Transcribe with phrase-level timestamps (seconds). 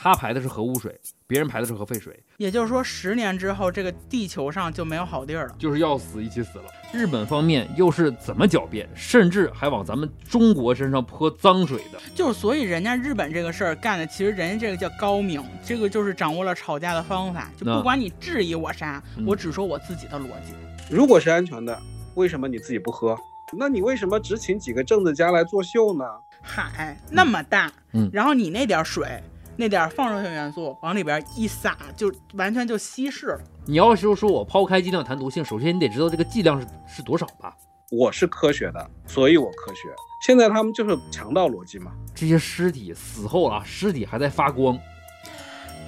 [0.00, 5.56] 他排的是核污水，别人排的是核废水，也就是说，十年之后，这个地球上就没有好地儿了。
[5.58, 6.66] 就是要死一起死了。
[6.92, 11.98] 日本方面又是怎么狡辩，甚至还往咱们中国身上泼脏水的？
[12.14, 20.54] 就是所以人家日本这个事儿干的，其实人家这个叫高明，这个就是掌握了吵架的方法，就不管你质疑我啥，我只说我自己的逻辑。
[20.88, 21.76] 如果是安全的，
[22.14, 23.18] 为什么你自己不喝？
[23.58, 26.04] 那你为什么只请几个政治家来作秀呢？
[26.40, 29.20] 海那么大，嗯，然后你那点水，
[29.60, 33.40] 那点放射性元素往里边一撒，就完全就稀释了。
[33.66, 37.52] 你要是说我抛开剂量谈毒性，首先你得知道这个剂量是是多少吧？
[37.90, 39.88] 我是科学的，所以我科学。
[40.24, 41.90] 现在他们就是强盗逻辑嘛。
[42.14, 44.78] 这些尸体死后啊，尸体还在发光，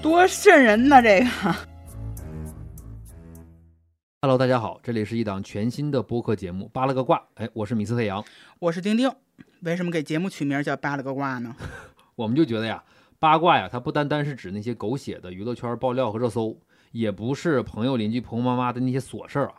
[0.02, 1.00] 多瘆人呐！
[1.00, 1.26] 这个。
[4.22, 7.18] Hello，大家好，这里是一档全新的播客节目《扒了个卦》。
[7.34, 8.24] 哎，我是米斯特阳，
[8.58, 9.08] 我是丁丁。
[9.60, 11.54] 为什么给节目取名叫“扒了个卦”呢？
[12.16, 12.82] 我们就觉得呀，
[13.20, 16.58] 八卦呀，它不单单是指那些狗血的娱乐圈爆料和热搜，
[16.90, 19.56] 也不是朋友、邻居、婆婆妈妈的那些琐事儿啊。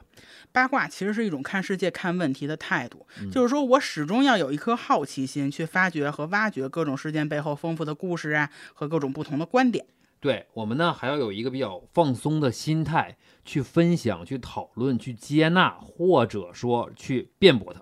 [0.52, 9.86] 八卦其实是一种看世界、看问题的态度，就是说我始终要有一颗好奇心，去发掘和挖掘各种事件背后丰富的故事啊，和各种不同的观点。
[10.20, 17.80] 对我们呢，还要有一个比较放松的心态，去分享、去讨论、去接纳，或者说去辩驳它。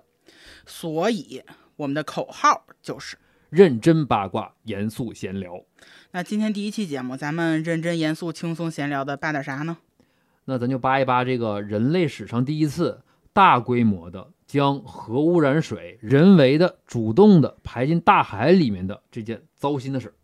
[0.66, 1.42] 所以
[1.76, 3.16] 我们的口号就是
[3.48, 5.64] 认真八卦，严肃闲聊。
[6.12, 9.76] 那今天第一期节目，咱们认真、严肃、轻松闲聊的扒点啥呢？
[10.46, 20.14] 那咱就扒一扒这个人类史上第一次大规模的将核污染水人为的、主动的排进大海里面的这件糟心的事儿。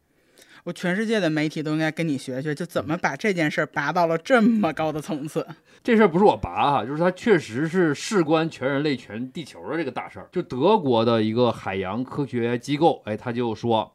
[0.64, 5.46] 我全世界的媒体都应该跟你学学，就怎么把这件事儿拔到了这么高的层次。
[5.84, 10.28] 这事儿不是我拔哈，就是它确实是事关全人类、全地球的这个大事儿。
[10.32, 13.94] 就德国的一个海洋科学机构，哎，他就说，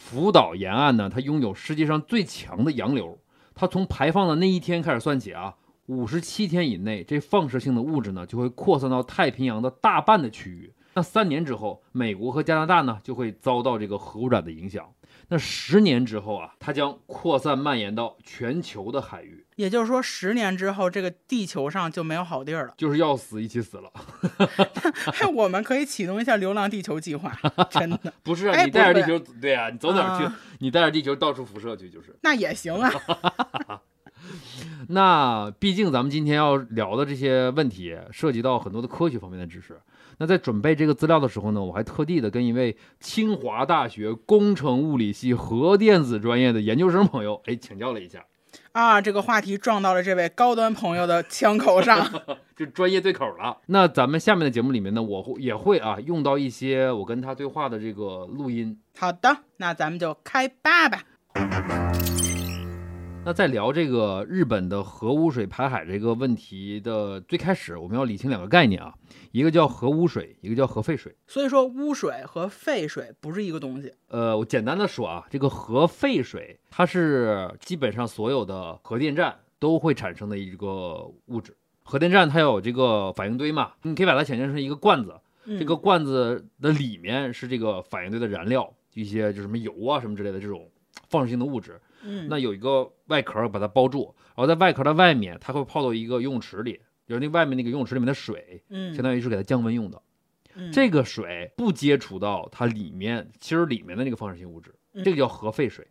[0.00, 3.18] 福岛沿岸呢，它拥有世界上最强的洋流。
[3.54, 5.54] 它从排放的那一天开始算起啊，
[5.86, 10.72] 五十七天以内，这放射性的物质呢，就会扩散到太平洋的大半的区域。
[10.94, 14.86] 那三年之后，美国和加拿大呢，就会遭到这个核污染的影响。
[15.30, 19.46] 那十年之后啊，它将扩散蔓延到全球的海域。
[19.56, 23.90] 也就是说，十年之后，这个地球上就没有好地儿了，就是要死一起死了。
[25.32, 27.32] 我们可以启动一下“流浪地球”计划，
[27.70, 30.34] 真的不是你带着地球，对呀，你走哪儿去？
[30.58, 32.90] 你带着地球到处辐射去，就是那也行啊。
[34.88, 39.80] 那毕竟咱们今天要聊的这些问题，涉及到很多的科学方面的知识。
[40.20, 48.22] 那在准备这个资料的时候呢，我还特地的跟一位清华大学工程物理系核电子专业的研究生朋友，哎，请教了一下。
[48.72, 52.06] 啊，这个话题撞到了这位高端朋友的枪口上，
[52.54, 53.56] 就专业对口了。
[53.66, 58.78] 那咱们下面的节目里面呢，我会也会啊用到一些我跟他对话的这个录音。
[58.98, 61.02] 好的，那咱们就开吧吧。
[63.22, 68.94] 那在聊这个日本的核污水排海这个问题的最开始，我们要理清两个概念啊，
[69.30, 71.14] 一个叫核污水，一个叫核废水。
[71.26, 73.92] 所以说，污水和废水不是一个东西。
[74.08, 81.54] 呃，我简单的说啊，这个核废水它是基本上所有的核电站都会产生的一个物质。
[81.84, 85.14] 核电站它有这个反应堆嘛，你可以把它想象成一个罐子，
[85.58, 90.68] 这个罐子的里面是这个反应堆的燃料，一些就什么油啊什么之类的这种
[91.10, 91.78] 放射性的物质。
[92.02, 100.00] 嗯，那有一个外壳把它包住，然后在外壳的外面，它会泡到一个游泳池里，就是那外面那个游泳池里面的水，嗯，相当于是给它降温用的。
[100.72, 104.74] 这个水不接触到它里面，其实里面的那个放射性物质，
[105.04, 105.86] 这个叫核废水。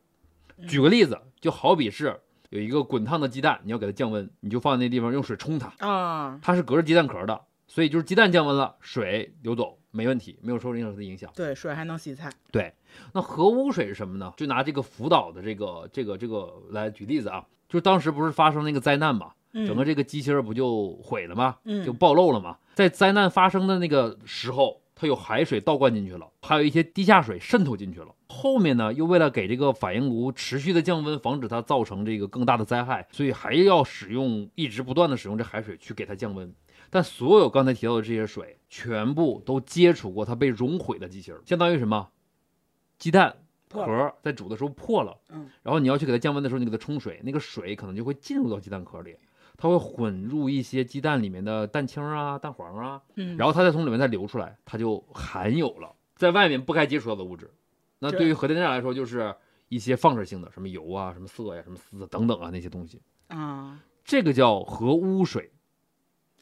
[0.67, 5.73] 举个例子，就好比是有一个滚烫的鸡蛋，你要给它降温，你就放在那地方用水冲它。
[5.79, 11.31] 啊，它是隔着鸡蛋壳的，所以就是鸡蛋降温了，水流走没问题，没有受任何的影响。
[11.35, 12.29] 对，水还能洗菜。
[12.51, 12.73] 对。
[13.13, 14.33] 那核污水是什么呢？
[14.35, 21.57] 就拿这个福岛的这个这个这个来举例子啊，就当时不是发生那个灾难嘛，整个这个机芯不就毁了吗？
[21.85, 22.57] 就暴露了嘛。
[22.73, 28.07] 在灾难发生的那个时候，它有海水倒灌进去了，还有一些地下水渗透进去了。
[28.29, 36.51] 后面呢，又为了给这个反应炉持续的降温，防止它造成这个更大的灾害，所以还要使用一直不断的使用这海水去给它降温。
[36.89, 42.09] 但所有刚才提到的这些水，全部都接触过它被熔毁的机芯，相当于什么？
[42.97, 43.37] 鸡蛋
[43.69, 49.15] 壳在煮的时候破了，嗯，然后你要去给它降温的时候，你给它冲水，那个水可能就会进入到鸡蛋壳里，
[49.55, 57.53] 它会混入一些鸡蛋里面的蛋清啊、蛋黄啊，嗯，然后它再从里面再流出来，它就含有了在外面不该接触到的物质。
[57.99, 59.35] 那对于核电站来说，就是
[59.67, 65.51] 一些放射性的，什么油啊、什么色呀、什么丝等等啊那些东西啊，这个叫核污水，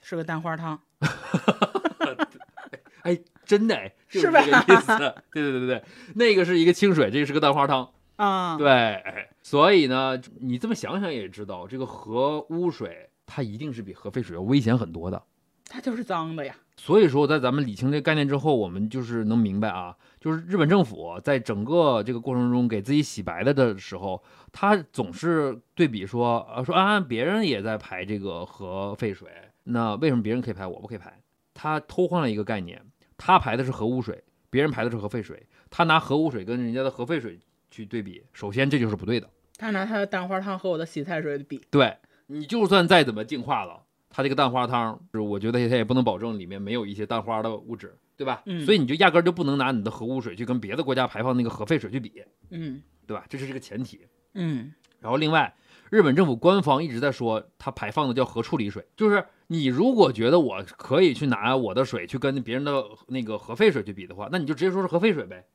[0.07, 0.80] 是个蛋花汤。
[3.04, 3.19] 哎。
[3.48, 4.98] 真的哎， 是这个意思。
[5.31, 5.83] 对对对对对，
[6.15, 8.57] 那个是一个清水，这个是个蛋花汤啊。
[8.57, 15.24] 对，哎，所以呢，你这么想想也知道，这个核污水它一定是比核废水要危险很多的。
[15.69, 16.53] 它就是脏的呀。
[16.75, 24.21] 所以说，在咱们理清这个概念之后，我们就是能明白啊，就是日本政府在整个这个过程中给自己洗白了的时候，
[24.51, 29.30] 他总是对比说，啊，说啊，别人也在排这个核废水，
[29.68, 31.22] 那为什么别人可以排，我不可以排？
[31.54, 32.81] 他偷换了一个概念，
[33.18, 39.30] 他排的是核污水，别人排的是核废水，他拿核污水跟人家的核废水去对比，首先这就是不对的。
[39.58, 41.98] 他拿他的蛋花汤和我的洗菜水比，对
[42.28, 43.84] 你就算再怎么净化了。
[44.10, 48.42] 他这个蛋花汤，是我觉得他也不能保证里面没有一些蛋花的物质，对吧？
[48.46, 48.63] 嗯。
[48.66, 53.25] 所以你就压根就不能拿你的核污水去跟别的国家排放那个核废水去比，嗯，对吧？
[53.28, 54.08] 这是这个前提。
[54.34, 54.72] 嗯。
[55.00, 55.54] 然后另外，
[55.89, 65.45] 日本政府官方一直在说，它排放的叫核处理水，就是你如果觉得我可以去拿我的水去跟别人的那个核废水去比的话，那你就直接说是核废水呗。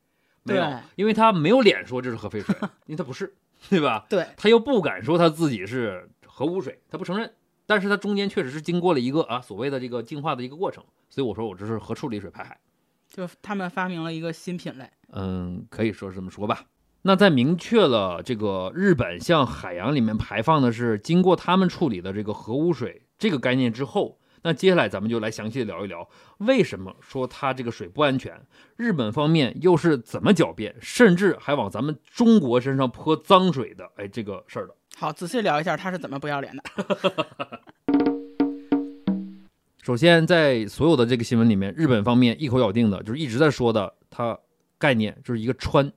[0.43, 3.33] 没有，因为他没有脸说这是核废水，因为他不是，
[3.69, 4.05] 对吧？
[4.09, 4.27] 对。
[4.35, 7.31] 他又不敢说他自己是核污水，他不承认。
[7.65, 12.59] 但是它中间确实是经过了一个啊所谓的这个净化的一个过程，所以我说我这是核处理水排海，
[13.07, 16.65] 就他们发明了一个新品类，嗯，可以说是这么说吧。
[17.05, 26.07] 那在明确了这个日本向海洋里面排放的是经过他们处理的这个核污水这个概念之后，那接下来咱们就来详细的聊一聊
[26.37, 28.41] 为什么说它这个水不安全，
[28.77, 34.73] 日本方面又是怎么狡辩，甚至还往咱们中国身上泼脏水的，哎，这个事儿的。
[34.95, 36.63] 好，仔细聊一下他是怎么不要脸的。
[39.83, 44.39] 首先，在所有的这个新闻里面，日本方面一口咬定的就是一直在说的，它
[44.77, 45.91] 概念就是一个氚，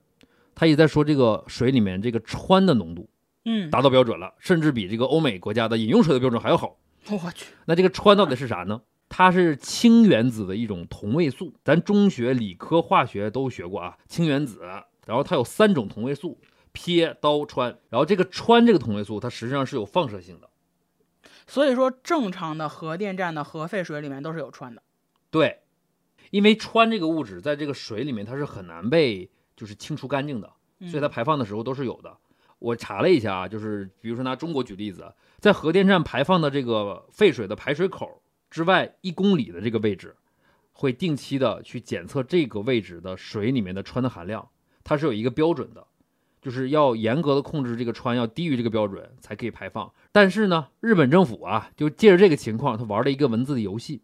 [0.57, 3.09] 他也在说这个水里面这个氚的浓度，
[3.45, 6.77] 嗯，达到标准了，甚至比这个欧美国家的饮用水的标准还要好。
[7.09, 8.83] 我去，那这个氚到底是啥呢？
[9.09, 14.63] 它是氢原子的一种同位素，咱中学理科化学都学过啊，氢原子，
[15.07, 16.41] 然后它有三种同位素。
[16.79, 20.51] 撇刀氚，然后这个氚这个同位素，它实际上是有放射性的，
[21.47, 24.83] 所以说正常的核电站的核废水里面都是有氚的。
[25.31, 25.61] 对，
[26.31, 30.53] 因为氚这个物质在这个水里面它是很难被就是清除干净的，
[30.91, 32.17] 所以它排放的时候都是有的。
[32.59, 40.15] 我查了一下啊，就是比如说拿中国举例子，在核电站排放的这个废水的排水口之外一公里的这个位置，
[40.73, 44.49] 会定期的去检测这个位置的水里面的氚的含量，
[44.85, 45.87] 它是有一个标准的。
[46.43, 49.93] 就是要严格的控制这个氚，要低于这个标准才可以排放。
[50.13, 54.03] 但是呢，日本政府啊，就借着这个情况，他玩了一个文字的游戏。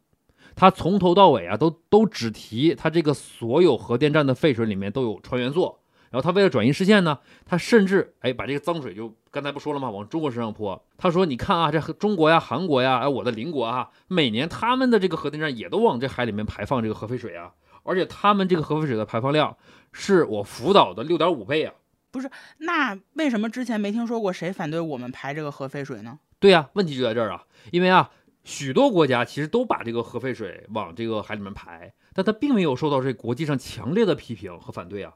[0.55, 5.77] 他从头到尾啊，都都只提他这个所有核电站的废水里面都有氚元素。
[6.11, 9.89] 然后他为了转移视线呢，他甚至哎把这个脏水就刚才不说了吗？
[9.89, 10.85] 往中国身上泼。
[10.99, 17.53] 他说：“你看啊，这中国呀、韩国呀，哎我的邻国啊，每年他们的这个核电站也都往这海里面排放这个核废水啊，
[17.83, 19.57] 而且他们这个核废水的排放量
[19.91, 21.73] 是我福岛的六点五倍啊。”
[22.13, 26.19] 不是，那为什么之前没听说过谁反对我们排这个核废水呢？
[26.39, 28.11] 对呀，问题就在这儿啊，因为啊，
[28.45, 35.15] 许多国家其实都把这个核废水往这个海里面排，但它并没有受到这国际上强烈的批评和反对啊，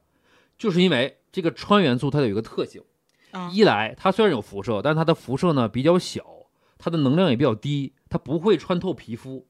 [0.57, 2.83] 就是因为这个氚元素它有一个特性，
[3.53, 6.25] 一来它虽然有辐射，但它的辐射呢比较小，
[6.79, 9.47] 它的能量也比较低，它不会穿透皮肤，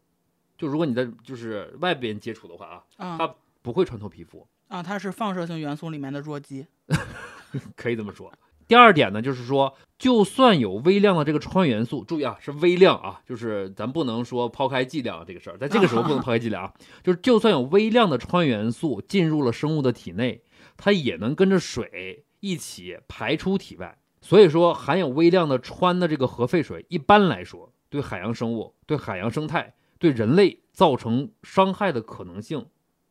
[0.56, 4.46] 就如果你在就是外边接触的话啊，它不会穿透皮肤。
[4.68, 6.66] 啊，它是放射性元素里面的弱鸡。
[7.76, 8.32] 可以这么说。
[8.68, 20.42] 第二点呢，就是说，就算有微量的这个氚元素，注意啊，是微量啊，就是咱不能说抛开剂量这个事儿，在这个时候不能 抛开剂量啊，就是就算有微量的氚元素进入了生物的体内，
[20.76, 23.98] 它也能跟着水一起排出体外。
[24.20, 32.66] 所以说，含有微量的氚的这个核废水，一般来说对海洋生物、对海洋生态、对人类造成伤害的可能性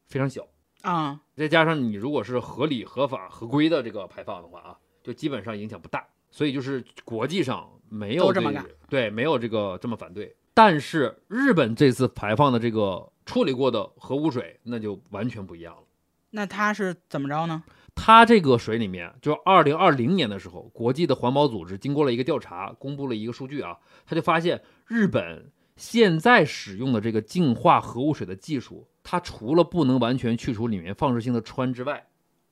[0.06, 0.46] 非常小。
[0.82, 6.06] 啊，再加上你如果是合理、合法、合规的这个排放的话啊，就基本上影响不大。
[6.32, 8.52] 所以就是国际上没有这么
[8.90, 10.36] 对，没有这个这么反对。
[10.54, 15.84] 但是日本这次排放的这个处理过的核污水，那就完全不一样了。
[16.32, 17.64] 那它是怎么着呢？
[17.94, 28.86] 它这个水里面，就二零二零年的时候，国际的环保组织经过了一个调查，公布了一个数据啊，他就发现日本现在使用的这个净化核污水的技术。
[29.02, 32.06] 它除了不能完全去除里面放射性的氚之外，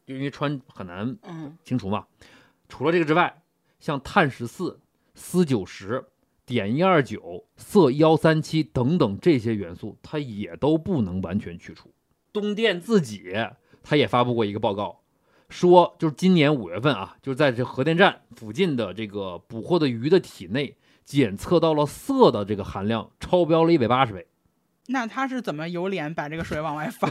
[0.06, 1.18] 就因为氚很难
[1.66, 2.06] 清除嘛。
[2.76, 3.44] 除了这个之外，
[3.80, 4.80] 像碳十四、
[5.16, 6.06] 铯九十、
[6.48, 11.94] 碘一二九、铯幺三七等等这些元素，它也都不能完全去除。
[12.32, 13.32] 东电自己
[13.84, 15.02] 它也发布过一个报告，
[15.50, 20.76] 说就是今年五月份啊，就是在这核电站附近的这个捕获的鱼的体内
[21.06, 24.26] 检测到了铯的这个含量超标了一百八十倍。
[24.88, 27.08] 那他是怎么有脸把这个水往外放？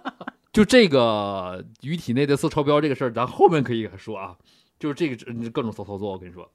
[0.54, 4.38] 就这个鱼体内的色超标这个事儿，咱后面可以说啊。
[4.82, 6.10] 就是这个各种骚操作。
[6.10, 6.50] 我跟你说，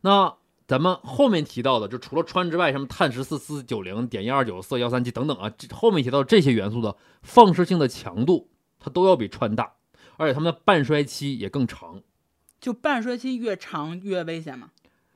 [0.00, 0.34] 那
[0.66, 8.50] 咱们后面提到的，就除了氚之外，什么碳十四、四九零、点一二九、四幺三七等等啊，这后面提到这些元素的放射性的强度，
[8.80, 9.74] 它都要比氚大，
[10.16, 12.02] 而且它们的半衰期也更长。
[12.60, 14.72] 就半衰期越长越危险吗？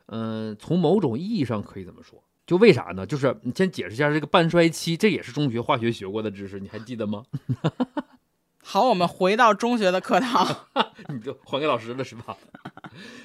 [0.06, 2.22] 嗯，从某种意义上可以这么说。
[2.46, 3.04] 就为啥呢？
[3.04, 7.24] 就是你先解释一下这个半衰期，这也是中学化学学过的知识，你还记得吗？
[8.62, 10.66] 好，我们回到中学的课堂，
[11.08, 12.36] 你就还给老师了是吧？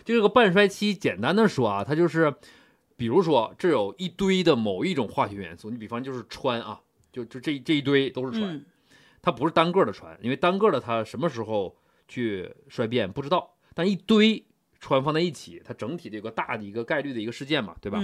[0.04, 2.34] 就这个半衰期，简单的说啊，它就是，
[2.96, 6.80] 比如说这有一堆的某一种化学元素，你比方就是氚啊，
[7.12, 8.64] 就就这这一堆都是氚，
[9.22, 11.76] 它不是单个的氚，因为单个的它什么时候
[12.08, 14.46] 去衰变不知道，但一堆
[14.82, 18.00] 氚放在一起，它整体的一个大的一个概率的一个事件嘛，对吧？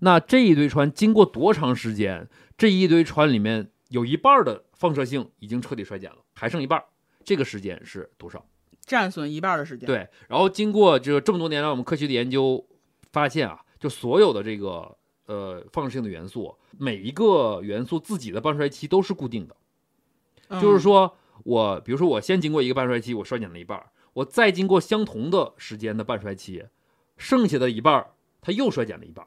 [0.00, 2.28] 那这一堆氚经过多长时间？
[2.56, 6.82] 这一堆氚里面有一半的放射性已经彻底衰减了，还剩一半，
[7.24, 8.44] 这个时间是多少？
[8.80, 9.86] 战损一半的时间。
[9.86, 12.66] 对，然后经过这这么多年来我们科学的研究，
[13.12, 19.56] 发现啊，就所有的这个呃放射性的元素，每一个元素自己的半衰期都是固定的。
[20.60, 26.64] 就是说我比如说我先经过一个半衰期，我衰减了一半，我再经过相同的时间的半衰期，
[27.16, 28.06] 剩下的一半
[28.42, 29.26] 它又衰减了一半。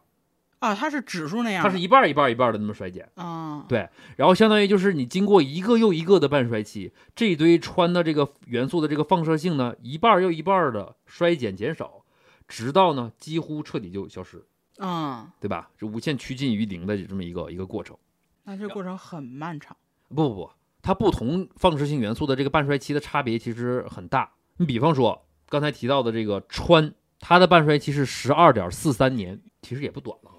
[0.59, 3.63] 啊，它是指数那样，它是一半一半一半的那么衰减啊。
[3.69, 12.03] 对，然后相当于就是你经过一个又一个的半衰期，这一堆氚的这个元素的这个放射性呢，一半又一半的衰减减少，
[12.47, 14.43] 直到呢几乎彻底就消失
[14.77, 15.69] 啊，对吧？
[15.77, 17.95] 就无限趋近于零的这么一个一个过程。
[18.43, 19.75] 那这过程很漫长。
[20.09, 24.31] 不不不，它不同放射性元素的这个半衰期的差别其实很大。
[24.57, 30.31] 你比方说刚才提到的这个氚，它的半衰期是十二点四三年，其实也不短了。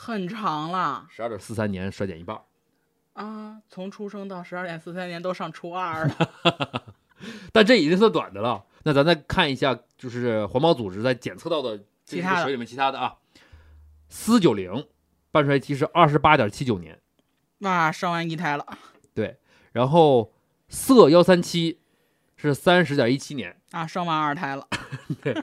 [0.00, 2.40] 很长了，十二点四三年衰减一半
[3.14, 3.60] 啊！
[3.68, 6.94] 从出生到十二点四三年都上初二了，
[7.52, 8.64] 但这已经算短的了。
[8.84, 13.16] 那咱再看一下，就是环保组织在检测到的其他水里面其他的啊，
[14.08, 14.86] 四九零
[15.32, 17.00] 半衰期是二十八点七九年，
[17.58, 18.64] 那，生完一胎了。
[19.12, 19.40] 对，
[19.72, 20.32] 然后
[20.68, 21.80] 色幺三七
[22.36, 24.68] 是三十点一七年啊，生完二胎了。
[25.20, 25.42] 对，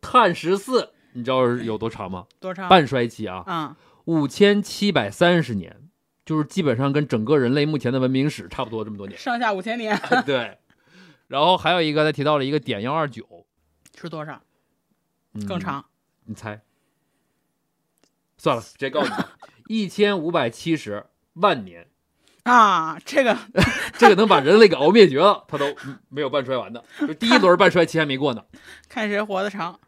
[0.00, 2.26] 碳十四你知道有多长吗？
[2.40, 2.68] 多长？
[2.68, 3.44] 半衰期啊。
[3.46, 3.76] 嗯。
[4.04, 5.88] 五千七百三十年，
[6.26, 9.96] 就是基本上跟整个人类目前的文明史差不多这么多年，上下五千年。
[10.26, 10.58] 对，
[11.28, 13.46] 然后还有一个，他提到了一个点幺二九，
[13.96, 14.42] 是多少？
[15.46, 15.84] 更长？
[16.24, 16.60] 你猜？
[18.36, 19.24] 算了，直接告诉你，
[19.72, 21.86] 一千五百七十万年。
[22.42, 23.38] 啊，这个
[23.98, 25.64] 这个能把人类给熬灭绝了，他都
[26.08, 28.44] 没有半衰完的，就第一轮半衰期还没过呢。
[28.90, 29.78] 看谁活得长，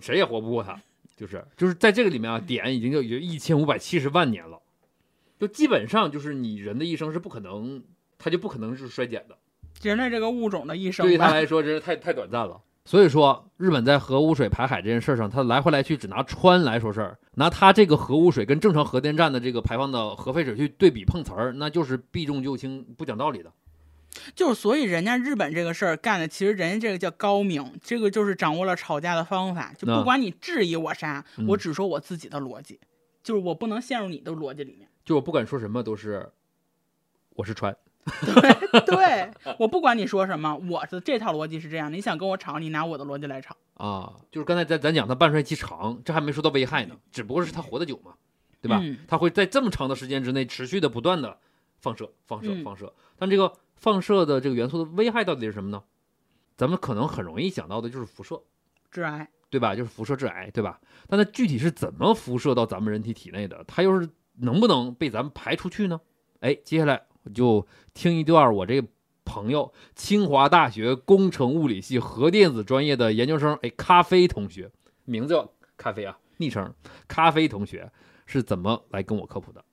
[0.00, 0.80] 谁也活不过他。
[1.16, 4.58] 就是就是在这个里面啊，碘已经就有一千五百七十万年了，
[5.38, 7.82] 就基本上就是你人的一生是不可能，
[8.18, 9.36] 它就不可能是衰减的。
[9.82, 12.60] 人类这个物种的一生，对于他来说真是太太短暂了。
[12.86, 23.52] 所以说，日本在核污水排海这件事上，他来回来去只拿川来说事儿，拿他这个核污水跟正常核电站的这个排放的核废水去对比碰瓷儿，那就是避重就轻、不讲道理的。
[24.34, 32.80] 就是，所以人家日本这个事儿干的，其实人家这个叫高明，这个就是掌握了吵架的方法，就不管你质疑我啥，我只说我自己的逻辑，
[33.22, 36.28] 就是我不能陷入你的逻辑里面，就我不管说什么都是，
[37.36, 37.74] 我是川，
[38.20, 43.56] 对对，我不管你说什么，我的这套逻辑是这样，你想跟我吵，你拿我的逻辑来吵。
[43.74, 48.14] 啊，就是刚才咱咱讲他半衰期长，这还没说到危害呢，只不过是他活得久嘛，
[48.60, 48.82] 对吧？
[49.06, 51.38] 他会在这么长的时间之内持续的不断的
[51.78, 53.52] 放射放射放射，但这个。
[53.80, 55.82] 放射的这个元素的危害到底是什么呢？
[56.56, 58.42] 咱们可能很容易想到的就是辐射，
[58.90, 59.74] 致癌，对吧？
[59.74, 60.78] 就是辐射致癌，对吧？
[61.08, 63.64] 但它具体是怎么辐射到咱们人体体内的？
[63.66, 65.98] 它又是能不能被咱们排出去呢？
[66.40, 68.86] 哎，接下来我就听一段我这个
[69.24, 74.70] 朋友，清华大学工程物理系核电子专业的研究生，哎，咖啡同学，
[75.06, 76.74] 名字叫咖啡啊，昵称
[77.08, 77.90] 咖啡同学。
[78.30, 79.64] 是怎么来跟我科普的？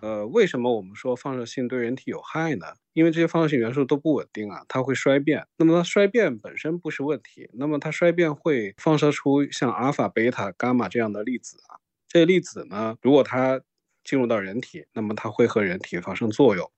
[0.00, 2.66] 呃，为什么我们说放射性对人体有害呢？
[2.94, 5.46] 因为这些放射性元素都不稳定啊，它会衰变。
[5.58, 11.76] 那么它衰变本身不是问题，那么它衰变会放射出像阿尔法、贝塔、伽马这样的粒子啊。
[12.08, 13.60] 这些粒子呢，如果它
[14.02, 16.70] 进入到人体，那么它会和人体发生作用，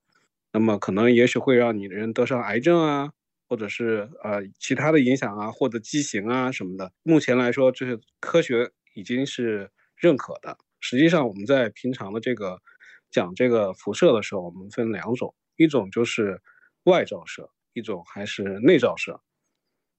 [0.50, 3.12] 那么可能也许会让你的人得上癌症啊，
[3.48, 6.92] 或者是呃其他的影响啊，或者畸形啊什么的。
[7.04, 10.58] 目前来说，这是科学已经是认可的。
[10.88, 12.60] 实际上，我们在平常的这个
[13.10, 16.40] 讲这个辐射的时候，我们分两种，一种就是
[16.84, 19.20] 外照射，一种还是内照射。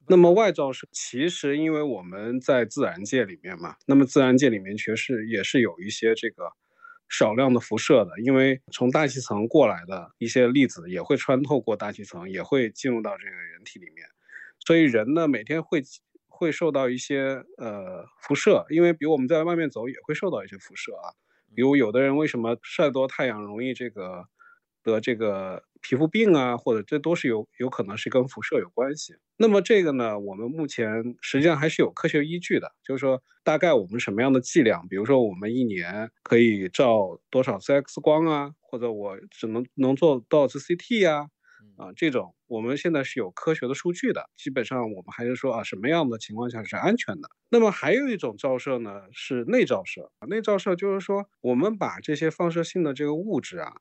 [0.08, 6.50] 那么外照射其实因为我们在自然界里面嘛，那么自然界里面确实也是有一些这个
[7.10, 14.08] 少量的辐射的，因为从大气层过来的一些粒子也会穿透过大气层，也会进入到这个人体里面。
[14.65, 15.82] 所以人呢每天会
[16.38, 21.10] 会受到一些呃辐射，因为比如我们在外面走也会受到一些辐射啊。
[21.56, 24.25] 比如有的人为什么晒多太阳容易这个
[24.84, 29.15] 得这个皮肤病啊，或者这都是有有可能是跟辐射有关系。
[29.38, 41.27] 那么这个呢，我们目前实际上还是有科学依据的，就是说大概我们什么样的剂量，比如说我们一年可以照多少次 X 光啊，或者我只能能做多少次 CT 呀。
[41.78, 47.30] 啊，这种我们现在是有科学的数据的，基本上我们还是说啊，什么样的情况下是安全的。
[47.50, 50.12] 那么还有一种照射呢，是内照射。
[50.28, 53.74] 内照射就是说，我们把这些放射性的这个物质啊，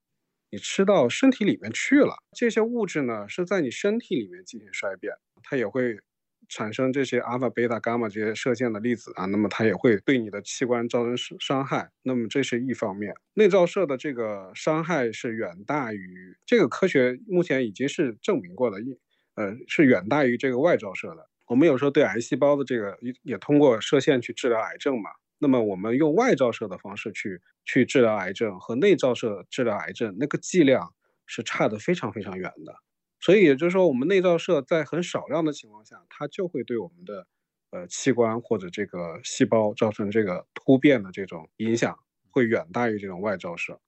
[0.51, 5.99] 你吃到身体里面去了，这些物质呢是在你身体里面进行衰变，它也会。
[6.49, 11.91] 产生这些阿尔法、贝塔、伽马这些射线的粒子啊，那么它也会对你的器官造成伤伤害。
[12.03, 18.99] 那么这是一方面，内照射的这个伤害是远大于这个科学目前已经是证明过的，一
[19.35, 21.29] 呃是远大于这个外照射的。
[21.47, 25.11] 我们有时候对癌细胞的这个也也通过射线去治疗癌症嘛。
[25.39, 30.95] 那么我们用外照射的方式去去治疗癌症和内照射治疗癌症，那个剂量
[31.27, 32.75] 是差的非常非常远的。
[33.21, 37.27] 所以也就是说，我们内照射在很少量的情况下，它就会对我们的
[37.71, 41.99] 呃器官或者这个细胞造成这个突变的这种影响，
[42.31, 43.81] 会远大于这种外照射。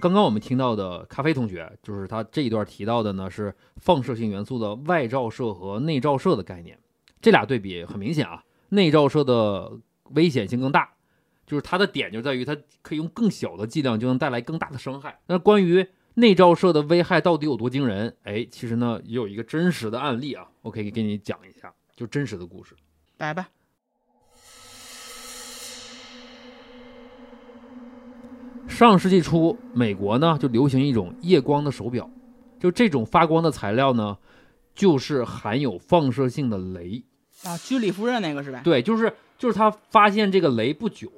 [0.00, 6.78] 刚刚我们听到的咖啡同学，就是他这一段提到的呢，是放射性元素的外照射和内照射的概念。
[7.22, 9.78] 这俩对比很明显啊，内照射的
[10.10, 10.94] 危险性更大，
[11.46, 15.20] 就是它的点就在于它可以用更小的剂量就能带来更大的伤害。
[15.28, 18.16] 那关于内照射的危害到底有多惊人？
[18.22, 22.76] 哎，其实呢，也有一个真实的案例啊，我可以给你讲一下，就真实的故事。
[23.18, 23.48] 来吧。
[28.68, 32.08] 上世纪初，美国呢就流行一种夜光的手表，
[32.60, 34.16] 就这种发光的材料呢，
[34.74, 37.02] 就是含有放射性的镭
[37.44, 37.56] 啊。
[37.58, 38.60] 居里夫人那个是吧？
[38.64, 41.10] 对，就是就是他发现这个镭不久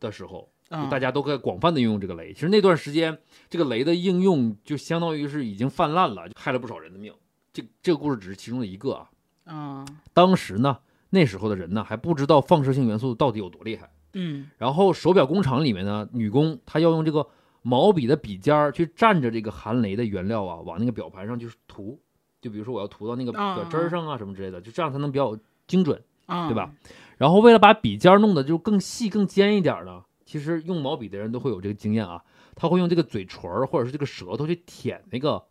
[0.00, 0.48] 的时候。
[0.88, 7.12] 大家都在广泛的应用这个雷，其实那段时间这个雷的应用就相当于是已经泛滥了，害了不少人的命。
[7.52, 9.10] 这这个故事只是其中的一个啊。
[9.44, 10.78] 啊，当时呢，
[11.10, 13.90] 那时候的人呢还不知道放射性元素到底有多厉害。
[14.12, 14.48] 嗯。
[14.58, 17.26] 然后手表工厂里面呢，女工她要用这个
[17.62, 22.00] 毛笔的笔尖儿去蘸着这个含雷的原料啊，往那个表盘上去涂。
[22.40, 26.72] 就比如说我要涂到那个表针儿上啊什么之类的，就这样才能比较精准，对吧？
[27.18, 30.04] 然后为了把笔尖弄得就更细更尖一点呢。
[30.30, 32.22] 其实用毛笔的人都会有这个经验啊，
[32.54, 35.42] 他会用这个嘴唇儿或者是这个舌头去舔那个，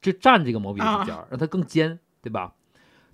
[0.00, 2.54] 去蘸这个毛笔的笔尖儿，让它更尖，对吧？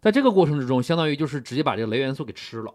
[0.02, 2.74] 在这个过程之中，相当于就是直接把这个镭元素给吃了，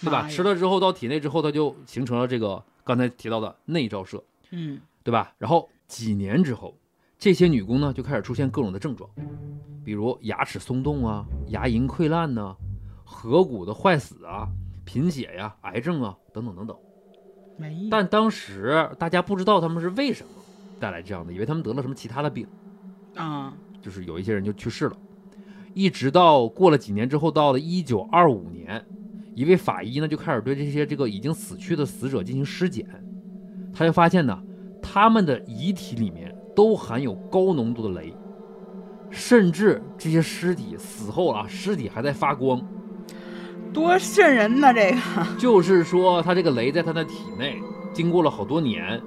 [0.00, 0.26] 对吧？
[0.26, 5.34] 吃了之后到体内之后，它就形成了这个刚才提到的内照射，嗯，对吧？
[5.36, 6.74] 然后几年之后，
[7.18, 9.10] 这些女工呢就开始出现各种的症状，
[9.84, 12.56] 比如牙齿松动啊、牙龈溃烂呐、
[13.04, 14.48] 颌骨的坏死啊、
[14.86, 16.74] 贫血呀、癌症啊等等等等。
[17.90, 20.28] 但当时大家不知道他们是为什么
[20.80, 22.46] 带来这样的，以为他们得了什么其他的病，
[23.14, 24.96] 啊，就是有一些人就去世了。
[25.72, 28.84] 一直到过了几年之后，到了一九二五年，
[29.34, 32.86] 一位法医呢就开始对这些这个已经死去的死者进行尸检，
[33.72, 34.42] 他就发现呢，
[34.82, 38.12] 他们的遗体里面都含有高浓度的镭，
[39.10, 42.60] 甚至这些尸体死后啊，尸体还在发光。
[43.74, 44.72] 多瘆人呢！
[44.72, 44.96] 这个
[45.36, 47.60] 就是说，他这个雷在他的体内
[47.92, 49.02] 经过了好多年，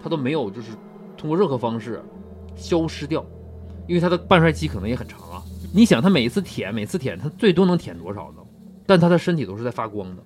[0.00, 0.72] 他都没有就是
[1.16, 2.02] 通过任何方式
[2.54, 3.24] 消失掉，
[3.88, 5.42] 因为他的半衰期可能也很长啊。
[5.72, 8.42] 你想，他每一次舔，每次舔，他最多能舔多少呢？
[8.86, 10.22] 但他的身体都是在发光的，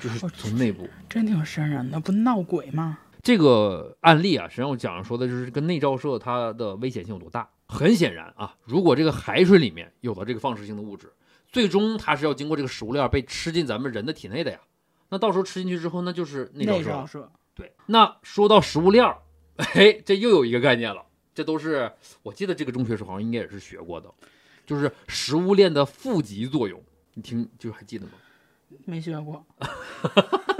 [0.00, 0.88] 就是从内部。
[1.08, 2.98] 真挺瘆人的，不闹鬼吗？
[3.22, 7.48] 这个案例啊，实际上我讲说的就是跟内照射它的危险性有多大。
[7.68, 11.12] 很显然啊，如果这个海水里面有了这个放射性的物质。
[11.56, 14.60] 最终它是要经过这个食物链被吃进咱们人的体内的呀，
[15.08, 17.32] 那到时候吃进去之后，那就是内照射。
[17.54, 19.16] 对，那说到食物链儿，
[19.72, 21.02] 哎，这又有一个概念了。
[21.34, 21.90] 这都是
[22.22, 24.12] 我记得这个中学时候好像应该也是学过的，
[24.66, 26.78] 就是食物链的负极作用。
[27.14, 28.12] 你听，就还记得吗？
[28.84, 29.42] 没学过，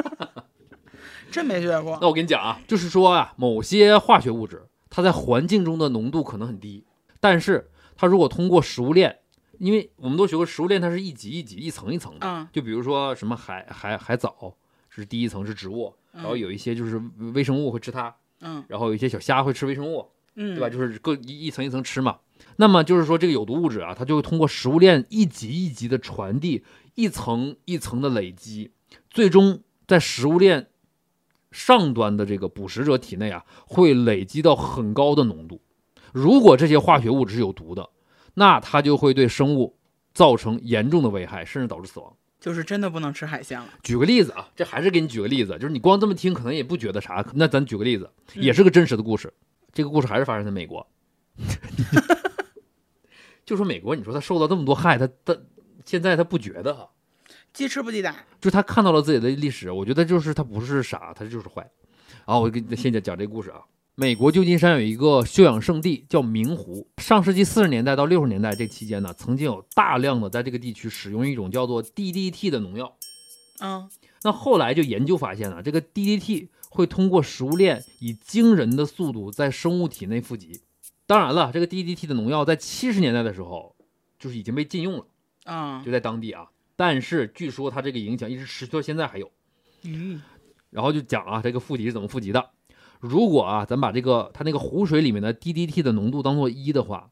[1.30, 1.98] 真没学过。
[2.00, 6.86] 那我跟你讲啊，就是说啊，某些化学物质它在环境中的浓度可能很低，
[7.20, 9.18] 但是它如果通过食物链。
[9.58, 12.26] 因为我们都学过食物链，它是一级一级、一层一层的。
[12.26, 14.54] 嗯，就比如说什么海海海藻
[14.88, 17.00] 是第一层是植物，然后有一些就是
[17.34, 18.14] 微生物会吃它。
[18.40, 20.08] 嗯，然后有一些小虾会吃微生物。
[20.34, 20.68] 嗯，对吧？
[20.68, 22.18] 就是各一一层一层吃嘛。
[22.56, 26.62] 那么就是说这个有毒物质啊，它就会通过食物链一级一级的传递，
[26.94, 28.72] 一层一层的累积，
[29.08, 30.68] 最终在食物链
[31.50, 35.62] 上端的这个捕食者体内啊，会累积到很高的浓度。
[36.12, 37.88] 如果这些化学物质是有毒的。
[38.38, 39.78] 那它就会对生物
[40.12, 42.14] 造成严重的危害，甚至导致死亡。
[42.38, 43.66] 就是真的不能吃海鲜了。
[43.82, 47.24] 举个例子啊，这还是给你举个例子，就是你光这么听可能也不觉得啥。
[47.34, 49.32] 那咱举个例子，也是个真实的故事。
[49.72, 50.86] 这个故事还是发生在美国。
[53.44, 55.36] 就说美国，你说他受到这么多害，他他
[55.84, 56.88] 现在他不觉得哈？
[57.52, 61.68] 鸡吃不鸡打，就他看到了自己的历史，我觉得就是他不是傻，他就是坏。
[62.26, 63.60] 好，我给你先讲讲这个故事啊。
[63.98, 66.86] 美国旧金山有一个休养圣地叫明湖。
[66.98, 72.94] 上世纪四十年代到六十年代这期间呢，曾经有大量的在这个地区使用一种叫做 DDT 的农药。
[73.60, 73.88] 嗯，
[74.22, 80.60] 那后来就研究发现了，这个 DDT 会通过食物链以惊人的速度在生物体内富集。
[81.06, 83.74] 当然了，这个 DDT 的农药在七十年代的时候
[84.18, 85.06] 就是已经被禁用了
[85.44, 86.50] 啊，就在当地啊。
[86.76, 89.32] 但是据说它这个影响一直持续到现在还有。
[89.84, 90.20] 嗯，
[90.68, 92.50] 然后就讲啊，这个富集是怎么富集的。
[93.00, 97.10] 如果啊，咱把这个它那个湖水里面的 DDT 的浓度当做一的话，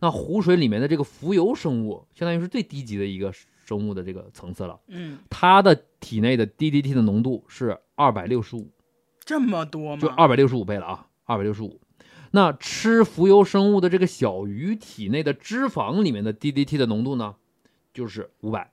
[0.00, 3.32] 那湖水里面的这个浮游生物，相当于是最低级的一个
[3.64, 4.78] 生物的这个层次了。
[4.88, 8.68] 嗯，它的体内的 DDT 的浓度是二百六十五，
[9.24, 10.02] 这么多吗？
[10.02, 11.80] 就二百六十五倍了啊，二百六十五。
[12.32, 17.36] 那吃浮游生物的这个小鱼体内的脂肪里面的 DDT 的浓度呢，
[17.92, 18.72] 就是五百，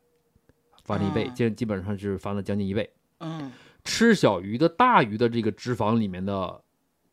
[0.83, 2.89] 翻了一倍，基基本上是翻了将近一倍。
[3.19, 3.51] 嗯。
[3.89, 6.63] 吃小鱼的大鱼的这个脂肪里面的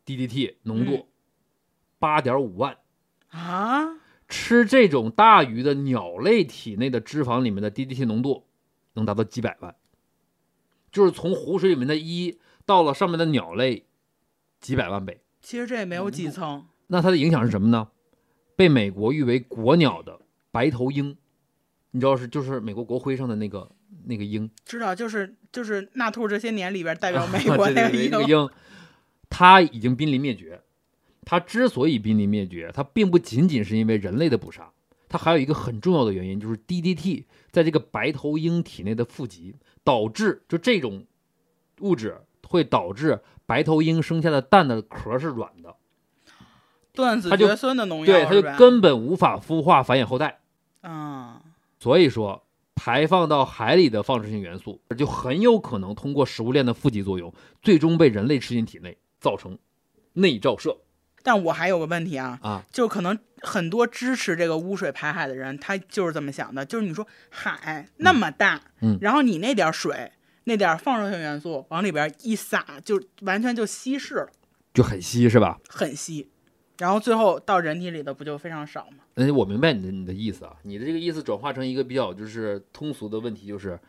[0.05, 1.07] DDT 浓度
[1.97, 2.77] 八点五万
[3.29, 8.45] 啊，吃这种大鱼的鸟类体内的脂肪里面的 DDT 浓度
[8.93, 9.75] 能达到几百万，
[10.91, 13.87] 就是从湖水里面的一到了上面的鸟类
[14.61, 15.23] 几百万倍。
[15.41, 16.67] 其实这也没有几层。
[16.85, 17.89] 那它的影响是什么呢？
[18.55, 21.17] 被美国誉为国鸟的白头鹰，
[21.89, 23.71] 你知道是就是美国国徽上的那个。
[24.05, 28.49] 那个鹰知道，就是就是纳兔这些年里边代表美 国那个 鹰，
[29.29, 30.61] 它已经濒临灭绝。
[31.29, 34.71] 它之所以濒临灭绝，它并不仅仅是因为人类的捕杀，
[35.09, 41.05] 它还有一个很重要的原因，就是 DDT 在这个白头鹰体内的富集，导致就这种
[41.81, 45.75] 物质会导致白头鹰生下的蛋的壳是软的，
[46.93, 50.39] 断子绝孙的农药，对，它就根本无法孵化繁衍后代。
[50.79, 51.41] 啊，
[51.77, 52.46] 所以说。
[52.77, 59.57] 排放到海里的放射性元素，就很有可能通过食物链的负极作用，最终被人类吃进体内，造成
[60.13, 60.77] 内照射。
[61.23, 70.13] 但我还有个问题啊啊，就可能很多支持这个污水排海的人，他就是这么想的，就是你说海那么大，嗯，然后你那点水，
[70.45, 74.29] 那点放射性元素往里边一撒，就完全就稀释了，
[74.73, 75.57] 就很稀是吧？
[75.67, 76.29] 很稀。
[76.79, 78.97] 然后最后到人体里的不就非常少吗？
[79.15, 83.79] 嗯，我明白你的你的意思啊，你的这个意思转化成一个比较就是通俗的问题，就是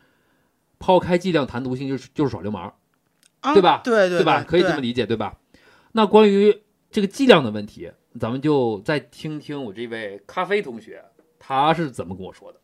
[0.78, 2.72] 抛开剂量谈毒性，就是就是耍流氓，
[3.54, 3.82] 对吧？
[3.84, 4.42] 对对对吧？
[4.42, 5.38] 可以这么理解对吧？
[5.92, 11.04] 那关于这个剂量的问题，咱们就再听听我这位咖啡同学
[11.38, 12.60] 他是怎么跟我说的。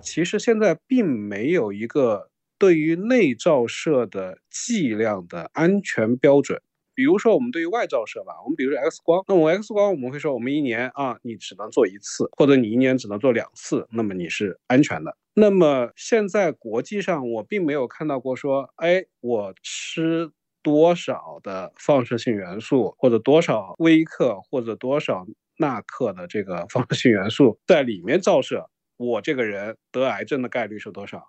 [0.00, 6.62] 其实现在并没有一个对于内照射的剂量的安全标准。
[6.98, 15.16] 比如说，我们对于外照射吧，我们比如说 X 光，那我 X 光我们会说，我们一年啊，你只能做一次，或者你一年只能做两次，那么你是安全的。
[15.34, 25.24] 那么现在国际上，我并没有看到过说，哎，我吃多少的放射性元素，或者多少微克或者多少
[25.58, 31.22] 纳克的这个放射性元素在里面照射，我这个人得癌症的概率是多少？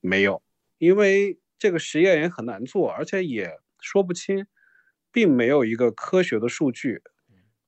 [0.00, 0.42] 没有，
[0.78, 4.44] 因为这个实验也很难做，而且也说不清。
[5.14, 7.00] 并没有一个科学的数据，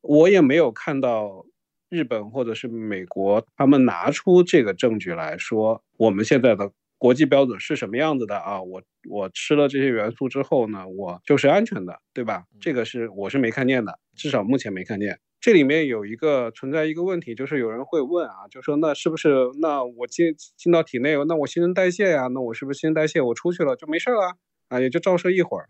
[0.01, 1.47] 我也没有看到
[1.89, 8.61] 日本或者是美国他们拿出这个证据来说，我们现在的国际标准是什么样子的啊？
[8.61, 12.43] 我我吃了这些元素之后呢，我就是安全的，对吧？
[12.61, 15.21] 这个是我是没看见的，至少目前没看见。
[15.39, 19.29] 这里面有一个存在一个问题，就是有人会问啊，就说那是不是
[19.61, 24.37] 那我进进到体内，那我新陈代谢呀，那我是不是新陈代谢我出去了就没事了
[24.69, 24.81] 啊？
[24.81, 25.69] 也就照射一会儿。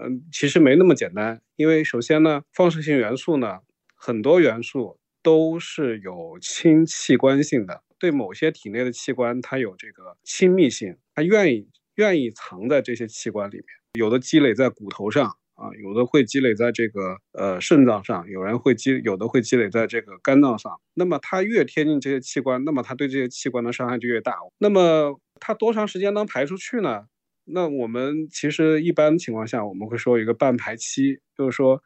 [0.00, 3.60] 嗯，其实没那么简单，因为首先呢，放射性元素呢，
[3.94, 20.80] 很多元素都是有亲器官性的，对某些体内的器官，它有这个亲密性，它愿意愿意藏在这些器官里面，有的积累在骨头上啊，有的会积累在这个呃肾脏上，有人会积，有的会积累在这个肝脏上。
[20.94, 24.34] 那么它越贴近这些器官，那么它对这些器官的伤害就越大。
[24.58, 27.04] 那么它多长时间能排出去呢？
[27.44, 31.82] 那我们其实一般情况下，我们会说一个半排期，就是说，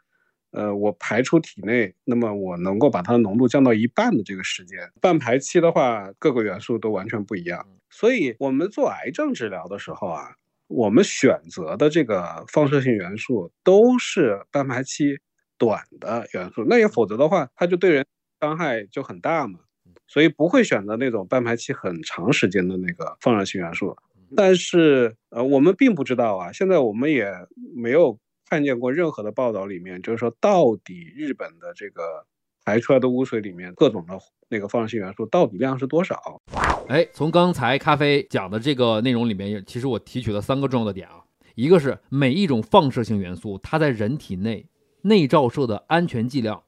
[0.53, 4.79] 呃，我排出体内，那么我能够把它的浓度降到一半的这个时间。
[5.01, 7.67] 半排期的话，各个元素都完全不一样。
[7.91, 10.37] 所以，我们做癌症治疗的时候啊，
[10.69, 15.19] 我们选择的这个放射性元素都是半排期
[15.59, 16.65] 短的元素。
[16.69, 18.07] 那也否则的话，它就对人
[18.41, 19.61] 伤害就很大嘛。
[20.07, 23.97] 所以不会选择那种半排期很长时间的那个放射性元素。
[24.37, 27.33] 但是，呃，我们并不知道啊，现在我们也
[27.75, 32.27] 没有看见过任何的报道里面，就是说到底日本的这个
[32.65, 36.41] 排出来的污水里面各种的那个放射性元素到底量是多少？
[36.89, 44.67] 哎，从刚才咖啡讲的这个内容里面，其实我提取了三个重要的点啊，一个是每一种放射性元素它在人体内
[45.03, 46.63] 内照射的安全剂量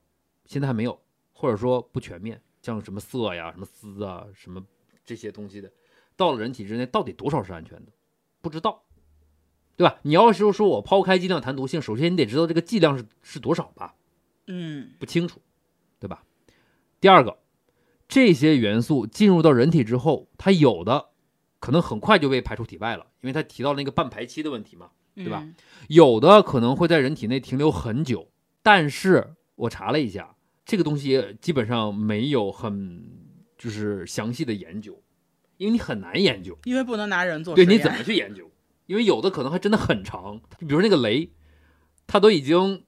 [0.45, 1.01] 现在还没有，
[1.33, 4.63] 或者说不全面，像什么铯呀、什么丝啊、什么
[5.05, 5.71] 这些东西的。
[6.21, 7.91] 到了人体之内，到底多少是安全的？
[8.43, 8.83] 不知道，
[9.75, 9.99] 对吧？
[10.03, 13.95] 你要是说我抛开剂量谈毒性，首先你得知道这个剂量是是多少吧？
[14.47, 15.41] 嗯，不清楚，
[15.99, 16.23] 对吧？
[17.01, 17.39] 第二个，
[18.07, 21.07] 这些元素进入到人体之后，它有的
[21.59, 25.43] 可能很快就被排出体外了，因为它提到那个半排期的问题嘛，对吧？
[25.89, 28.29] 有的可能会在人体内停留很久，
[28.63, 33.09] 但是我查了一下，这个东西基本上没有很
[33.57, 35.03] 就是详细的研究。
[35.61, 37.55] 因为你很难研究，因为不能拿人做。
[37.55, 38.51] 对，你怎么去研究？
[38.87, 41.33] 因为有的可能还真的很长，比如那个雷，
[42.07, 42.85] 它都已经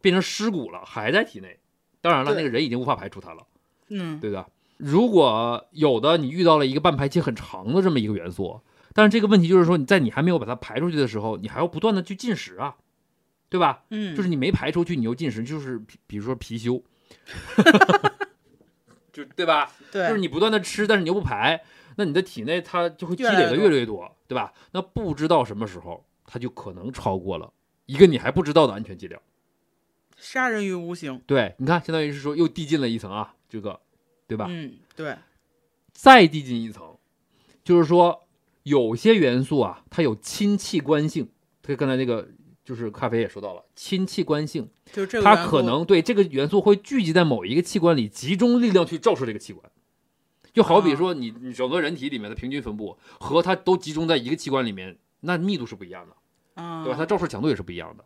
[0.00, 1.60] 变成尸骨了，还在体内。
[2.00, 3.46] 当然了，那个人已经无法排除它了，
[3.90, 4.44] 嗯，对的？
[4.76, 8.60] 如果有的你遇到了一个半排期很长的这么一个元素，
[8.92, 12.74] 但是这个问题就是说，你在你还没有把它排出去的时候，你还要不断的去进食啊，
[13.48, 13.84] 对吧？
[13.90, 16.82] 嗯，就是你没排出去，你又进食，就是比如说貔貅，
[19.14, 19.70] 就对吧？
[19.92, 21.62] 对，就是你不断的吃，但是你又不排。
[21.96, 24.54] 那你的体内它就会积累的越来越多，对吧？
[24.72, 27.52] 那不知道什么时候它就可能超过了
[27.86, 29.20] 一个你还不知道的安全剂量，
[30.16, 31.20] 杀人于无形。
[31.26, 33.80] 对，你看，相当于是说又递进了一层啊，这个，
[34.26, 34.46] 对吧？
[34.48, 35.16] 嗯，对。
[35.92, 36.98] 再递进一层，
[37.64, 38.28] 就是说
[38.64, 41.30] 有些元素啊，它有亲器官性。
[41.62, 42.28] 它刚才那个
[42.64, 49.70] 就是咖啡也说到了亲器官性，就这个它可能对这个元素会聚集在某一个器官里，集中力量去照射这个器官。
[50.56, 56.16] 就好比说，你你整个人体里面的平均分布和它都集中在一个器官里面，那密度是不一样的，
[56.82, 56.96] 对吧？
[56.96, 58.02] 它照射强度也是不一样的，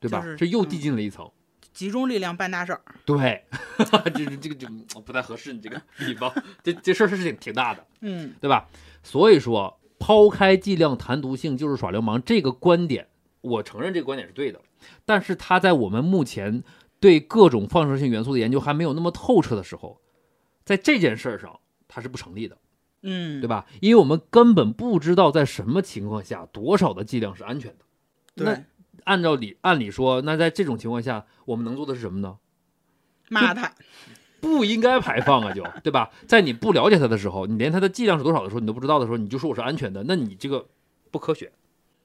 [0.00, 0.20] 对吧？
[0.36, 1.30] 这又递进了一层，
[1.72, 2.82] 集中力量办大事儿。
[3.04, 3.44] 对，
[4.12, 4.68] 这这个就
[5.00, 6.32] 不太合适，你这个 比方，
[6.64, 8.68] 这这事儿是挺挺大的，嗯，对吧？
[9.04, 13.06] 所以说，抛开剂量谈毒性就是耍流氓这个观点，
[13.42, 14.60] 我承认这个观点是对的，
[15.04, 16.64] 但是它在我们目前
[16.98, 20.00] 对各种放射性元素的研究还没有那么透彻的时候，
[20.64, 21.60] 在这件事儿上。
[21.96, 22.58] 它是不成立的，
[23.00, 23.64] 嗯，对吧？
[23.80, 28.44] 因为我们根本不知道在什么情况下多少的剂量是安全的。
[28.44, 28.64] 那，
[29.04, 32.36] 按照理按理说，那在这种情况下，我们能做的是什么呢？
[33.30, 33.72] 骂他，
[34.42, 36.10] 不应该排放啊，就对吧？
[36.28, 40.66] 在你不了解它的时候，你连它的剂量是多少的时候你都不知道的时候，你就说我是安全的，那你这个
[41.10, 41.50] 不科学，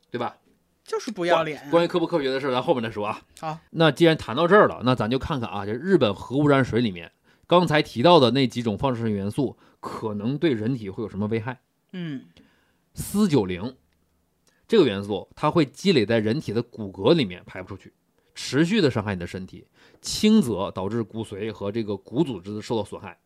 [0.10, 0.38] 对吧？
[0.86, 1.62] 就是不要脸。
[1.70, 3.20] 关于科不科学的事，咱后面再说啊。
[3.42, 7.12] 好，那既然谈到这儿了，那咱就看看啊，这日本核污染水里面
[7.46, 9.58] 刚才提到的那几种放射性元素。
[9.82, 11.60] 可能对人体会有什么危害？
[11.92, 12.24] 嗯，
[12.94, 13.76] 四九零
[14.68, 17.92] 这个元素，它会积累在人体的骨骼里面，排不出去，
[18.34, 19.68] 持续的伤害你的身体。
[20.02, 23.20] 轻则导致骨髓和这个骨组织受到损害，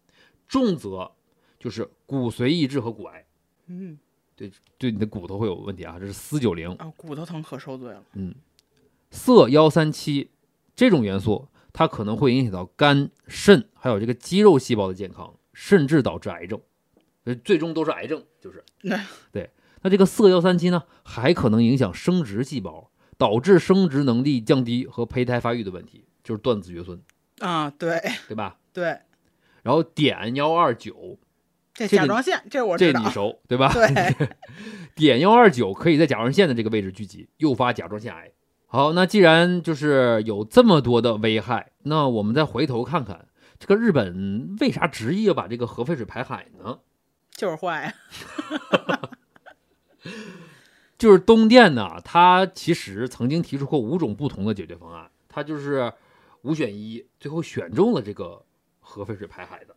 [0.48, 1.12] 重则
[1.60, 3.26] 就是骨髓抑制和骨癌。
[3.68, 3.98] 嗯，
[4.36, 5.98] 对，对你的骨头会有问题啊。
[6.00, 8.04] 这是四九零啊，骨头疼可受罪了。
[8.14, 8.34] 嗯，
[9.12, 10.32] 铯幺三七
[10.76, 15.34] 这种元素，它可能会影响到肝、肾还有这个肌肉细胞的健康。
[15.56, 16.62] 甚至导致癌症，
[17.44, 18.64] 最终都是癌症，就是
[19.32, 19.50] 对。
[19.82, 27.00] 那这个色幺三七呢，还可能影响生殖细胞，导致生殖能力降低和胚胎发育的问题，就是断子绝孙
[27.40, 28.58] 啊，对对吧？
[28.74, 29.00] 对。
[29.62, 31.18] 然后碘幺二九，
[31.74, 33.72] 这甲状腺，这我这你熟对吧？
[33.72, 34.28] 对。
[34.96, 38.32] 碘幺二九可以在甲状腺的这个位置聚集，诱发甲状腺癌。
[38.66, 43.28] 好，那既然就是有这么多的危害，那我们再回头看看。
[43.60, 46.80] 这个日本为啥执意要把这个核废水排海呢？
[47.32, 47.94] 就是坏，
[50.98, 55.92] 就是东电呢，它其实曾经提出过五种不同的解决方案，它就是
[56.44, 58.42] 五选一，最后选中了这个
[58.80, 59.76] 核废水排海的。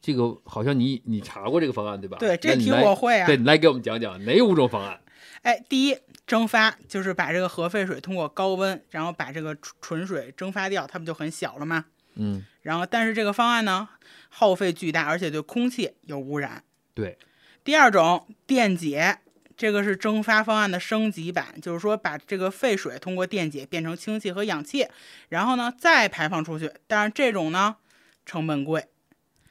[0.00, 2.18] 这个好像你你查过这个方案对吧？
[2.18, 3.26] 对，这题我会啊。
[3.26, 5.00] 对你来给我们讲讲哪五种方案？
[5.42, 11.86] 哎，第一，蒸发，就是把这个核废水通过高温，然后把这个纯水蒸发掉，它不就很小了吗？
[12.16, 13.88] 嗯，然后但是这个方案呢，
[14.28, 16.62] 耗费巨大，而且对空气有污染。
[16.94, 17.16] 对，
[17.62, 19.18] 第二种电解，
[19.56, 24.86] 这个是蒸发方案的升级版，就是说把这个废水通过电解变成氢气和氧气，
[25.28, 26.72] 然后呢再排放出去。
[26.86, 27.76] 但是这种呢
[28.24, 28.86] 成本贵，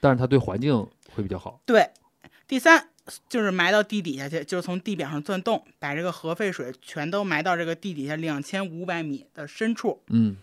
[0.00, 1.60] 但是它对环境会比较好。
[1.64, 1.90] 对，
[2.48, 2.88] 第三
[3.28, 10.02] 就是埋到地底下去，就是从地表上钻洞，把这个核废水全都埋到这个地底下两千五百米的深处。
[10.08, 10.36] 嗯。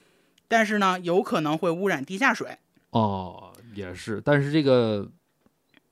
[0.53, 2.59] 但是呢，有可能会污染地下水。
[2.91, 4.21] 哦，也是。
[4.23, 5.09] 但是这个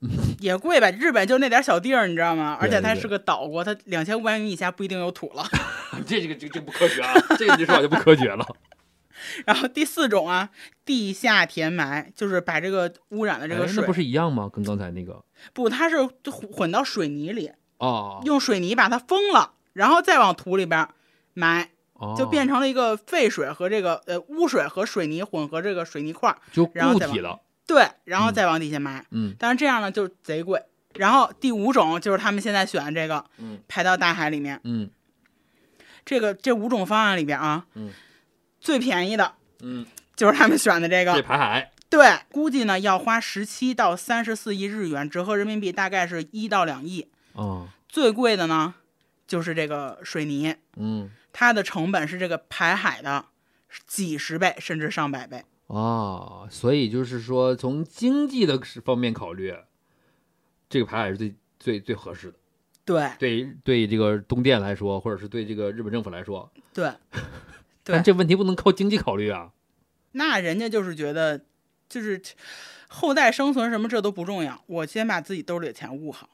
[0.38, 0.88] 也贵吧？
[0.92, 2.56] 日本就那点小地儿，你知道吗？
[2.60, 5.44] 而且它是个岛国，它两千五百米以下不一定有土了。
[6.06, 8.46] 这这个这这不科学啊，这个你说法就不科学了。
[9.44, 10.50] 然后第四种啊，
[10.84, 14.48] 地下填埋，就是把这个污染的这个水，哎那不是一样吗？
[14.52, 20.88] 跟刚才那个不，它是混混到水泥里，啊，用水泥把它封了，然后再往土里边
[21.34, 21.68] 埋，哦
[22.16, 27.40] 就变成了一个废水和这个呃污水和水泥混合这个水泥块儿，就然后再往固体了。
[27.66, 29.04] 对，然后再往底下埋。
[29.10, 30.62] 嗯但是这样呢就贼贵。
[30.94, 34.60] 然后第五种就是他们现在选的这个，嗯排到大海里面。
[34.64, 34.90] 嗯
[36.04, 37.90] 这个这五种方案里边啊，嗯
[38.60, 39.86] 最便宜的嗯，
[40.16, 41.22] 就是他们选的这这个。
[41.22, 47.06] 排海对，估计呢要花十七到三十四亿日元，折合人民币大概是一到两亿。
[47.34, 48.74] 哦，最贵的呢
[49.26, 53.24] 就是这个水泥，嗯它的成本是这个排海的
[53.86, 55.42] 几十倍甚至上百倍。
[55.66, 59.54] 哦，所以就是说，从经济的方面考虑，
[60.68, 62.38] 这个排海是最最最合适的。
[62.84, 69.52] 对对对，这个东电来说，或者是对这个日本政府来说，对对 但这问题不能靠经济考虑啊。
[70.10, 71.44] 那人家就是觉得，
[71.88, 72.20] 就是
[72.88, 76.28] 后代生存什么这都不重要，我先把自己兜里的钱捂好。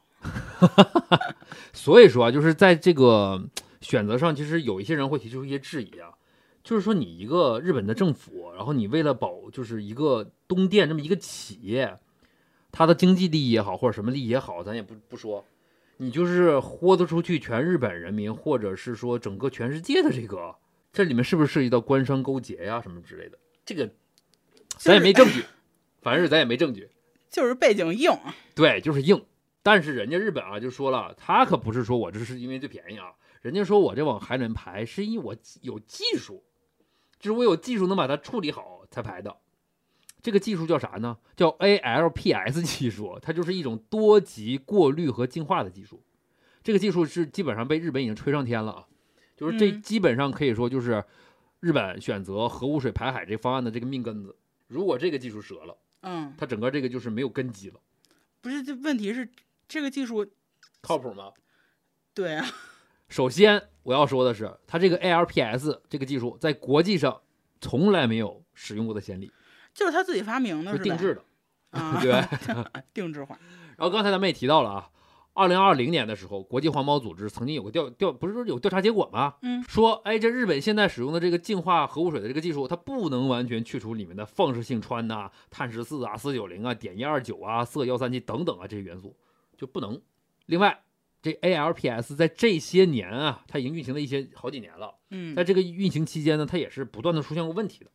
[1.73, 3.47] 所以说啊，就是在这个
[3.81, 6.11] 选择上，其实有一些人会提出一些质疑啊，
[6.63, 11.99] 就是说你一个日本的政府，然后你为了保就是一个东电这么一个企业，
[12.71, 15.45] 它的经济利益也好，或者什么利益也好，咱也不不说，
[15.99, 20.55] 你就是豁得出去全日本人民，或者是说整个全世界的这个，
[20.93, 23.39] 这里面是不是涉及到官商勾结呀、什么之类的？
[23.65, 23.91] 这个
[24.77, 25.45] 咱也没证据，
[26.03, 26.89] 反正是咱也没证据。
[27.31, 28.11] 就是背景硬，
[28.55, 29.23] 对，就是硬。
[29.63, 33.13] 但是人家日本啊就说了，他可不是说我这是因为最便宜啊，
[33.43, 36.43] 人家说我这往海里面排是因为我有技术，
[37.19, 39.37] 就是我有技术能把它处理好才排的。
[40.21, 41.17] 这个技术叫啥呢？
[41.37, 46.03] 叫 ALPS 技术，它就是一种多级过滤和净化的技术。
[46.63, 48.87] 这个技术是基本上被日本已经吹上天了啊，
[49.37, 51.03] 就是这嗯基本上可以说就是
[51.61, 54.37] 日本选择核污水排海这方案的这个命根子。
[54.67, 57.81] 如果这个技术折了，嗯，它整个这个就是没有根基了，
[58.41, 59.31] 不是，这问题是
[59.67, 60.27] 这个技术，
[60.83, 61.33] 靠谱吗？
[62.13, 62.45] 对啊，
[63.09, 67.21] 首先我要说的是，它这个 ALPS 这个技术在国际上
[67.61, 69.33] 从来没有使用过的先例，
[69.73, 71.23] 就是他自己发明的，是是定制的，
[71.71, 72.13] 啊， 对。
[72.93, 73.39] 定制化，
[73.77, 74.91] 然后刚才咱们也提到了啊，
[75.33, 79.37] 二零二零年的时候，国际环保组织曾经有个调调，不是说有调查结果吗？
[79.43, 89.17] 嗯，说哎，这日本现在使用的这个净化核污水的这个技术，它不能完全去除里面的放射性氚呐、碳十四啊、四九零啊、碘一二九啊、铯幺三七等等啊这些元素
[89.57, 90.01] 就不能。
[90.47, 90.83] 另外，
[91.21, 94.95] 这 ALPS 在这些年啊，它已经运行了一些好几年了。
[95.11, 97.91] 嗯在这个运行期间呢，它也是不断的出现过问题的。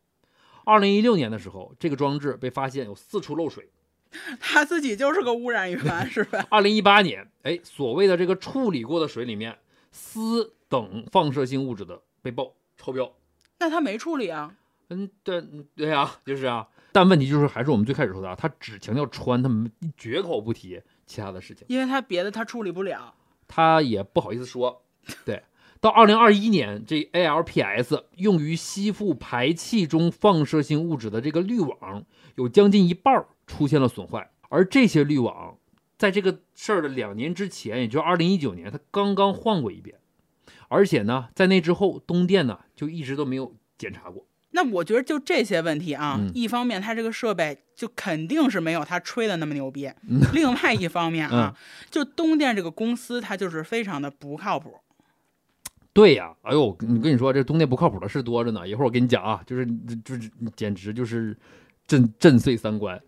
[0.64, 3.70] 二零一六年的时候，这个装置被发现有四处漏水。
[4.38, 6.46] 它自己就是个污染源， 是吧？
[6.48, 9.58] 二零一八年，哎，所谓的这个处理过的水里面，
[9.92, 13.12] 铯等放射性物质的被曝超标。
[13.58, 14.54] 那它没处理啊，
[14.90, 16.68] 嗯，对，嗯对啊，就是啊。
[16.92, 23.14] 但问题就是，还是我们最开始说的啊，他只强调穿，他们绝口不提其他的事情，因为他别的他处理不了。
[23.46, 24.82] 他也不好意思说。
[25.24, 25.42] 对，
[25.80, 32.04] 到二零二一年，这 ALPS 用于吸附排气中放射性物质的这个滤网，
[32.36, 35.58] 有将近一半儿出现了损坏，而这些滤网
[35.98, 39.98] 在这个事儿的两年之前，也就是二零一九年，它刚刚换过一遍，
[40.68, 44.26] 而且呢，在那之后，东电呢就一直都没有检查过。
[44.56, 51.54] 那我觉得就这些问题啊，嗯一方面它这个设备就肯定是没有它吹的那么牛逼，嗯另外一方面啊，
[51.90, 54.76] 就东电这个公司它就是非常的不靠谱。
[55.92, 58.66] 对呀，哎呦，我跟你说，这东电不靠谱的事多着呢。
[58.66, 59.66] 一会儿我跟你讲啊，就是
[60.04, 61.36] 就是简直就是
[61.86, 63.00] 震震碎三观。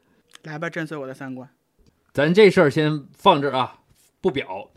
[0.43, 1.49] 来吧，震碎我的三观。
[2.13, 3.79] 咱这事儿先放这儿啊，
[4.21, 4.69] 不表。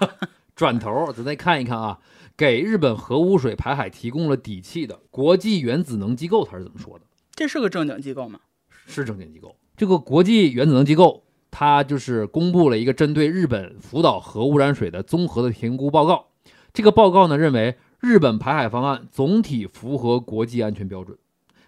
[0.56, 1.98] 转头咱再看一看啊，
[2.38, 7.04] 给日本核污水排海提供了底气的国际原子能机构，他是怎么说的？
[7.34, 8.38] 这是个正经机构吗？
[8.86, 9.56] 是正经机构。
[9.76, 16.28] 这个国际原子能机构，它就是公布了一个针对日本福岛核污染水的综合的评估报告。
[16.72, 21.18] 这个报告呢认为，日本排海方案总体符合国际安全标准，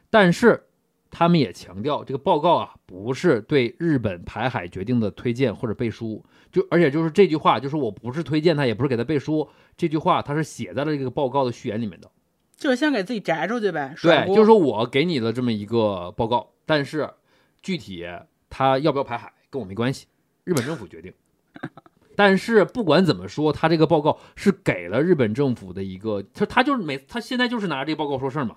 [0.09, 0.69] 但是
[1.11, 12.11] 他们也强调，这个报告啊不是对日本排海决定的推荐或者背书，就而且就是这句话，就是我不是推荐他，也不是给他背书，这句话他是写在了这个报告的序言里面的。
[12.57, 13.95] 就是先给自己摘出去呗。
[14.03, 17.11] 对，就是说我给你的这么一个报告，但是
[17.63, 18.07] 具体
[18.49, 20.07] 他要不要排海跟我没关系，
[20.45, 21.13] 日本政府决定。
[22.17, 28.57] 但是不管怎么说，他这个报告是给了日本政府的一个，他他就是每他现在就是拿这个报告说事儿嘛，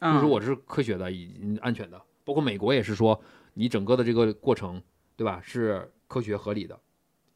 [0.00, 3.20] 就是我这是科学的、以安全的，包括美国也是说
[3.54, 4.82] 你整个的这个过程，
[5.16, 5.40] 对吧？
[5.44, 6.78] 是科学合理的，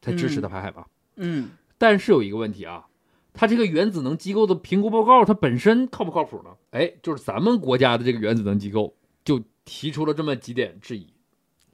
[0.01, 0.87] 才支持的排海吧。
[1.17, 2.87] 嗯，但是有一个问题啊，
[3.33, 6.49] 它这个原子能机构的评估报告，它本身靠不靠谱呢？
[6.71, 11.13] 哎，就是咱们国家的这个原子能机构就提出了这么几点质疑，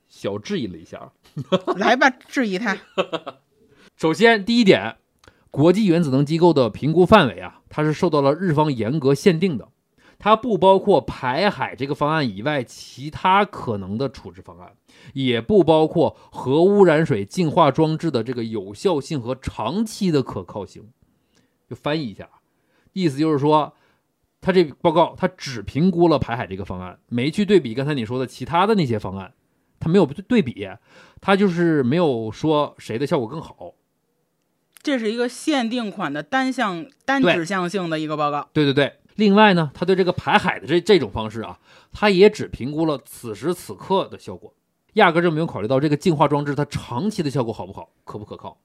[0.09, 1.11] 小质疑了一下。
[1.77, 2.77] 来吧，质疑他。
[3.95, 4.97] 首先，第一点，
[5.49, 9.69] 国际原子能机构的评估范围啊，它是受到了日方严格限定的，
[10.23, 14.71] 它不包括排海这个方案以外其他可能的处置方案，
[15.13, 20.91] 也不包括核污染水净化装置的这个有效性和长期的可靠性。
[21.67, 22.29] 就翻译一下，
[22.93, 23.73] 意思就是说，
[24.41, 29.33] 他这报告他只评估了排海这个方案，没去对比刚才你说的其他的那些方案，
[29.79, 30.69] 他没有对比，
[31.19, 33.73] 他就是没有说谁的效果更好。
[34.83, 38.47] 这是一个限定款的单向单指向性的一个报告。
[38.53, 38.97] 对对对。
[39.21, 41.59] 另外呢，他对这个排海的这这种方式啊，
[41.93, 44.51] 他也只评估了此时此刻的效果，
[44.93, 48.59] 压根就没有考虑到这个净化装置它长期的效果好不好，可不可靠。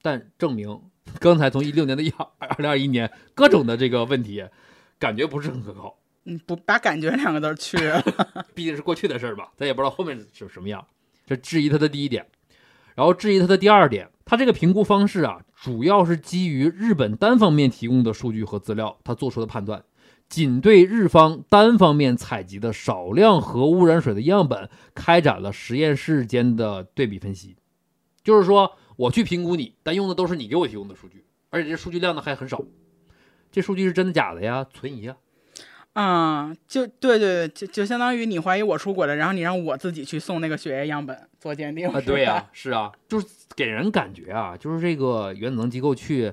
[0.00, 0.80] 但证明。
[1.20, 4.44] 刚才从一六年的一二零二一年，各种的这个问题，
[4.98, 5.96] 感觉不是很可靠。
[6.24, 8.02] 嗯，不把“感觉”两个字去了，
[8.54, 10.84] 毕竟是过去的事儿吧，咱也不知道后面是什么样。
[11.24, 12.26] 这质疑他的第一点，
[12.96, 19.84] 然后质疑他的第二点，他这个评估方式啊，主要是基于日本单方面提供的数据和资料，他做出的判断，
[20.28, 27.56] 仅对日方单方面采集的少量核污染水的样本开展了实验室间的对比分析，
[28.22, 28.76] 就是说。
[28.96, 32.62] 我去评估你，但用的都是你给我提供的数据，而且这数据量呢还很少。
[33.52, 34.66] 这数据是真的假的呀？
[34.72, 35.16] 存疑啊！
[35.92, 42.00] 啊，就对对对，就就相当于你怀疑我出轨了，然后你让我自己去送那个血液样本做鉴定啊？
[42.00, 46.32] 对呀， 是啊，就是给人感觉啊，就是这个原子能机构去，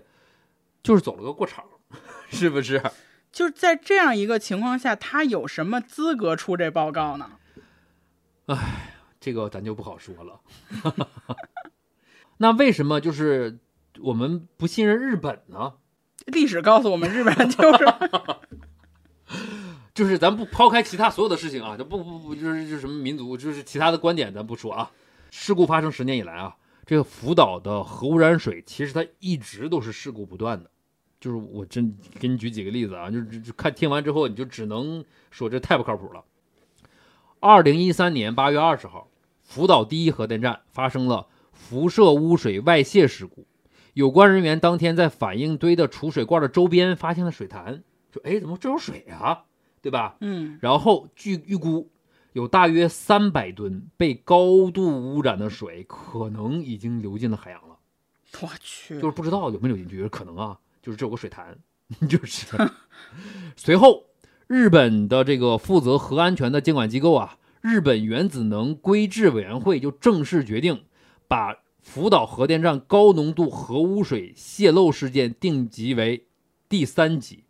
[0.82, 1.66] 就是走了个过场，
[2.32, 2.82] 是不是？
[3.34, 7.31] 就是在这样一个情况下，他有什么资格出这报告呢？
[8.45, 10.39] 哎，这个咱就不好说了。
[12.38, 13.59] 那为什么就是
[14.01, 15.73] 我们不信任日本呢？
[16.27, 17.86] 历史告诉我们，日本人就是
[19.93, 24.91] 就是，咱不抛开其他所有的事情啊，就不不不，就是就什么民族，就是其他的观点，咱不说啊。
[25.31, 26.55] 事故发生十年以来啊，
[26.86, 30.69] 这个福岛的核污染水其实它一直都是事故不断的。
[31.24, 36.21] 就是我真给你举几个例子啊，就是就看听完之后，你就只能说这太不靠谱了。
[37.39, 39.07] 二零一三年八月二十号，
[39.41, 41.28] 福岛第一核电站发生了。
[41.53, 43.47] 辐射污水外泄事故，
[43.93, 49.45] 有关人员当天在反应堆的储水罐的周边发现了水潭，说：“哎，怎么这有水啊？
[49.82, 50.57] 对吧？”嗯。
[50.61, 51.89] 然后据预估，
[52.34, 57.78] 有大约三百吨被高度污染的水可能已经流进了海洋了。
[58.41, 61.57] 我去，就是不知道有没有流进去，可能啊，就是这有个水潭，
[62.07, 62.45] 就是。
[63.55, 64.03] 随后，
[64.45, 70.84] 日本的这个负责核安全的监管机构啊，日本原子能规制委员会就正式决定。
[71.25, 76.27] 把福岛核电站高浓度核污水泄漏事件定级为
[76.69, 77.45] 第三级，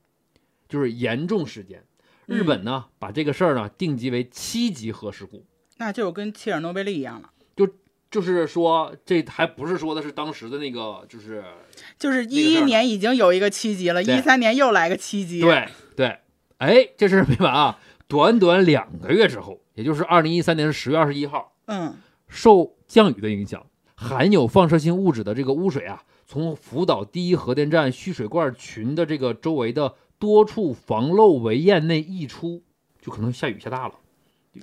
[0.69, 1.83] 就是严重事件。
[2.25, 5.45] 日本呢，把这个事儿呢定级为七级核事故，
[5.77, 7.32] 那就跟切尔诺贝利一样了。
[8.13, 11.43] 就就是说，这还不是说的是当时的那个，就是
[11.97, 15.41] 就是一一年已经有一个七级了，一三年又来个七级。
[15.41, 16.19] 对对，
[16.59, 17.79] 哎，这事儿没完啊！
[18.07, 21.95] 短短两个月之后，也就是二零一三年的十月二十一号，嗯，
[22.27, 23.65] 受降雨的影响。
[23.95, 32.61] 含有放射性物质的这个污水啊，从福岛第一核电站蓄水罐群的这个周围的多处防漏围堰内溢出，
[33.01, 33.95] 就可能下雨下大了，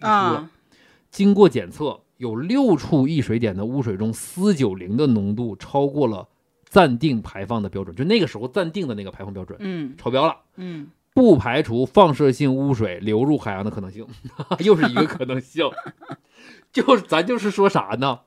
[0.00, 0.50] 啊，
[1.10, 6.28] 经过检测，有六处溢水点的污水中，四九零的浓度超过了
[6.68, 14.06] 暂定排放的标准，就那个时候暂定的那个排放标准，嗯，超标了，嗯，不排除放射性污水流入海洋的可能性，
[14.60, 15.64] 又是一个可能性，
[16.70, 18.20] 就咱就是说啥呢？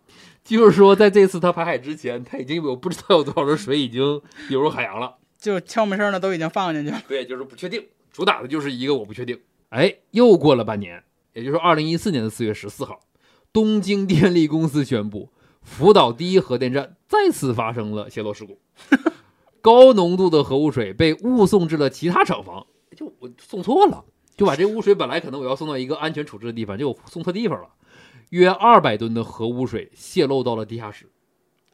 [0.44, 4.20] 就是说，在这次他排海之前，他已经有不知道有多少的水已经
[4.50, 7.00] 流入海洋了，就悄没声的都已经放进去了。
[7.08, 9.40] 对，就是不确定，主打的就是一个我不确定。
[9.70, 13.00] 哎，又过了半年，也就是二零一四年的四月十四号，
[13.54, 15.30] 东京电力公司宣布，
[15.62, 18.58] 福岛第一核电站再次发生了泄漏事故，
[19.62, 22.66] 高浓度的核污水被误送至了其他厂房，
[22.98, 24.04] 就我送错了，
[24.36, 27.70] 就把这污水本来可能我要送到一个安全处置的地方，结果送错地方了。
[28.32, 31.12] 约二百吨的核污水泄漏到了地下室。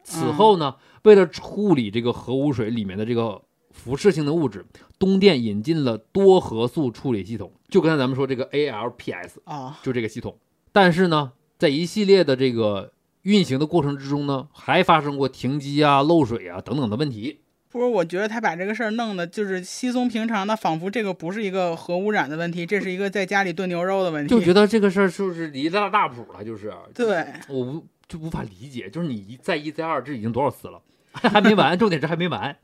[0.04, 4.66] 此后呢，为了处理这个核污水里面的这个辐射性的物质，
[4.98, 10.38] 东电引进了多核素处理系统，就刚才咱们说这个 ALPS 啊，就这个系统。
[10.74, 12.94] 但是呢，在一系列的这个
[13.24, 17.42] 运行的过程之中呢，还发生过停机啊、漏水啊等等的问题。
[17.70, 24.30] 不是，我觉得他把这个事儿弄的，就是稀松平常的，仿佛这个不是一个核污染的问题，这是一个在家里炖牛肉的问题。
[24.34, 26.74] 就觉得这个事儿就是离大大谱了，就是。
[26.96, 30.82] 对，我无就无法理解，就是你一再一再二，这已经多少次了，
[31.12, 32.58] 还没完，重点是还没完。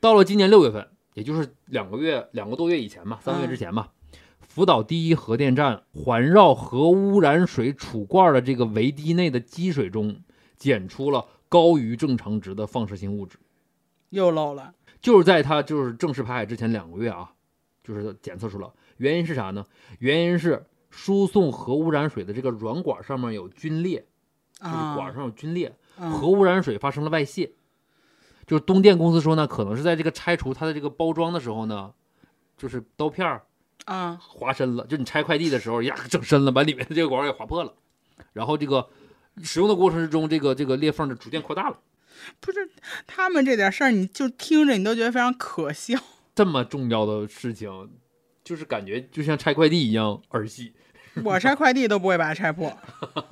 [0.00, 3.88] 到了今年六月份，也就是两个月两个多月以前吧，三个月之前嘛，
[4.56, 10.16] 福岛第一核电站环绕核污染水储罐的这个围堤内的积水中
[10.56, 13.36] 检出了高于正常值的放射性物质，
[14.08, 14.72] 又漏了。
[14.98, 17.30] 就是在它就是正式排海之前两个月啊，
[17.84, 19.66] 就是检测出了，原因是啥呢？
[19.98, 24.06] 原因是输送核污染水的这个软管上面有皲裂。
[24.58, 27.52] 就是管上有皲裂，核污染水发生了外泄。
[28.46, 31.92] 就是东电公司说呢，可能是在这个拆除它的这个包装的时候呢，
[32.56, 33.42] 就是刀片儿
[33.86, 34.86] 啊划深了。
[34.86, 37.72] 就你拆快递的时候，呀整深了，把里面的这个管给划破了。
[38.32, 38.88] 然后这个
[39.42, 41.78] 使用的过程之中，这个这个裂缝就逐渐扩大了。
[42.40, 42.68] 不是
[43.06, 45.98] 他们这点事儿，你就听着你都觉得非常可笑。
[46.34, 47.90] 这么重要的事情，
[48.44, 50.74] 就是感觉就像拆快递一样儿戏。
[51.24, 52.76] 我拆快递都不会把它拆破。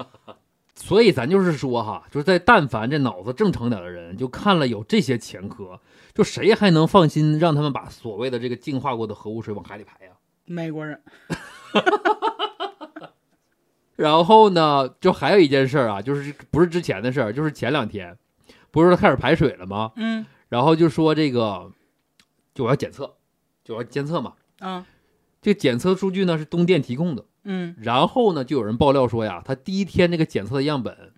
[0.74, 5.80] 所以咱就是说哈，就是在但凡这脑子正常点的人，就看了有这些前科，
[6.14, 10.12] 就谁还能放心让他们把所谓的这个净化过的核污水往海里排呀？
[10.44, 11.00] 美国人。
[13.96, 18.18] 然后呢，就还有一件事啊，就是不是之前的事儿，就是前两天，
[18.70, 19.92] 不是开始排水了吗？
[19.96, 20.26] 嗯。
[20.48, 21.70] 然后就说这个，
[22.54, 23.16] 就我要检测，
[23.64, 24.34] 就要监测嘛。
[24.60, 24.84] 嗯。
[25.40, 27.24] 这检测数据呢是东电提供的。
[27.44, 31.12] 嗯，然后呢，就有人爆料说呀，他第一天那个检测的样本，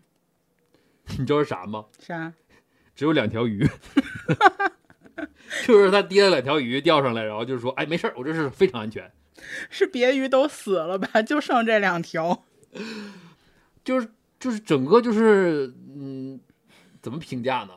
[1.19, 1.85] 你知道是啥吗？
[1.99, 2.33] 啥？
[2.95, 3.65] 只有两条鱼，
[5.67, 9.11] 就是他提了两条鱼钓上来，然后就说，哎，没事儿，我这是非常安全。
[9.71, 11.23] 是别鱼都死了吧？
[11.23, 12.45] 就剩这两条，
[13.85, 14.09] 就是
[14.39, 16.41] 就是整个就是嗯，
[17.01, 17.73] 怎么评价呢？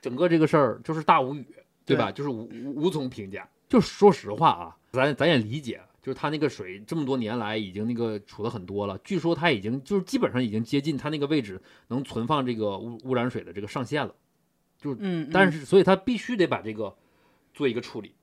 [0.00, 1.46] 整个这个事儿就是大无语，
[1.84, 2.12] 对吧？
[2.12, 3.48] 就是无无从评价。
[3.68, 5.80] 就说实话啊，咱咱也理解。
[6.02, 14.14] 就是他那个水这么多年来已经那个储的很多了，据说他已经就是基本上已经接近他那个位置能存放这个污污染水的这个上限了，
[14.94, 16.94] 就嗯，但是所以他必须得把这个
[17.52, 18.14] 做一个处理，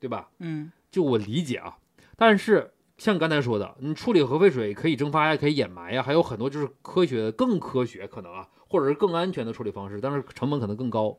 [0.00, 0.28] 对吧？
[0.38, 1.78] 嗯，就我理解啊，
[2.16, 11.16] 但是像刚才说的，你处理核废水可以蒸发呀，可以掩埋呀，还有很多就是科学更科学可能啊，或者是更安全的处理方式，但是成本可能更高，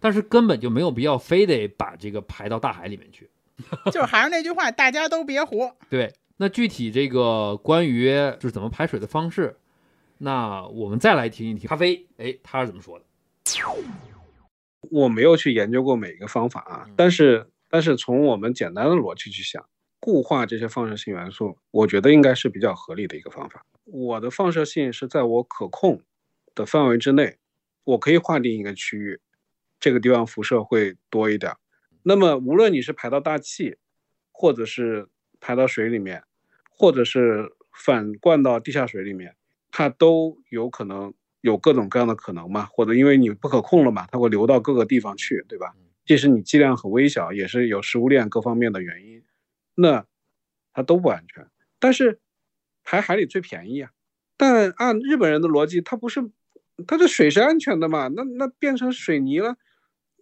[0.00, 3.30] 但是根本就没有必要非得把这个排到大海里面去。
[3.86, 5.74] 就是还是那句话，大家都别活。
[5.88, 8.08] 对，那具体这个关于
[8.38, 9.56] 就是怎么排水的方式，
[10.18, 13.04] 那我们再来听一听咖啡，哎，他是怎么说的？
[14.90, 19.64] 我没有去研究过每一个方法啊，但是但是从我们简单的逻辑去想，
[20.00, 23.64] 固化这些放射性元素，我觉得应该是比较合理的一个方法。
[23.84, 26.02] 我的放射性是在我可控
[26.54, 27.38] 的范围之内，
[27.84, 29.20] 我可以划定一个区域，
[29.78, 31.52] 这个地方辐射会多一点。
[32.02, 33.76] 那么，无论你是排到大气，
[34.32, 35.08] 或者是
[35.40, 36.22] 排到水里面，
[36.70, 39.36] 或者是反灌到地下水里面，
[39.70, 42.66] 它都有可能有各种各样的可能嘛？
[42.72, 45.74] 或者因为你不可控了嘛，它会流到各个地方去，对吧？
[46.04, 49.22] 即使你剂量很微小，也是有食物链各方面的原因，
[49.74, 50.06] 那
[50.72, 51.48] 它都不安全。
[51.78, 52.20] 但是
[52.84, 53.90] 排海里最便宜啊！
[54.36, 56.30] 但按日本人的逻辑，它不是
[56.86, 58.08] 它的水是安全的嘛？
[58.08, 59.56] 那那变成水泥了。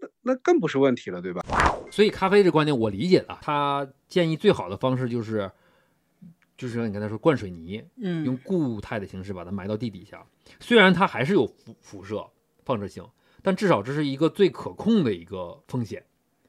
[0.00, 1.42] 那那更不是问题了，对吧？
[1.90, 5.50] 所以咖啡这观点我理解的，他建议最好的方式就是，
[6.66, 10.24] 就是你刚才说灌水泥，嗯，用固态的形式把它埋到地底下。
[10.60, 12.26] 虽然它还是有辐辐射
[12.64, 13.04] 放射性，
[13.42, 16.02] 但至少这是一个最可控的一个风险。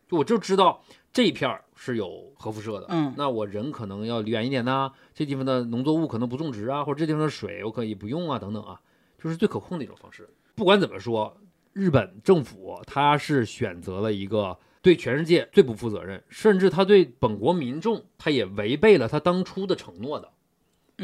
[0.08, 8.80] 就我就知道这一片儿是有核辐射的，嗯，那我人可能要离远一点呐，这地方的农作物可能不种植啊，或者这地方的水我可以不用啊，等等啊，
[9.18, 10.30] 就是最可控的一种方式。
[10.56, 11.36] 不管怎么说。
[11.74, 20.32] 日本政府它是选择了一个对全世界最不负责任，甚至他对本国民众他也违背了他当初的承诺的，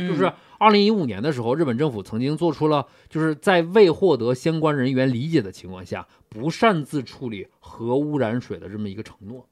[0.07, 9.49] 就是二零一五年的时候，日本政府曾经做出了就是在未获得相关人员理解的情况下不擅自处理核污染水的这么一个承诺，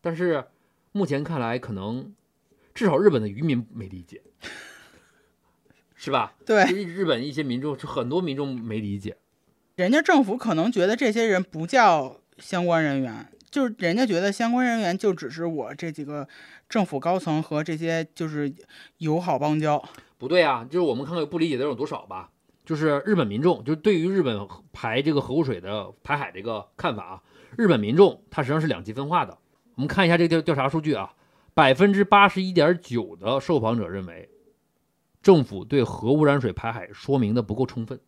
[0.00, 0.44] 但是
[0.90, 2.12] 目前看来，可能
[2.74, 4.20] 至少日本的渔民没理解，
[5.94, 6.34] 是吧？
[6.44, 9.16] 对，日本一些民众就很多民众没理解。
[9.76, 16.26] 人家政府可能觉得这些人不叫相关人员，就是人家觉得相关人员就只是我这几个
[16.68, 18.52] 政府高层和这些就是
[18.98, 19.80] 友好邦交。
[20.18, 22.30] 不对啊，就是我们看看不理解的有多少吧。
[22.64, 27.22] 就是日本民众，就是对于日本排这个核污水的排海这个看法啊，
[27.56, 29.38] 日本民众他实际上是两极分化的。
[29.76, 31.14] 我们看一下这个调调查数据啊，
[31.54, 34.28] 百分之八十一点九的受访者认为，
[35.22, 38.00] 政府对核污染水排海说明的不够充分。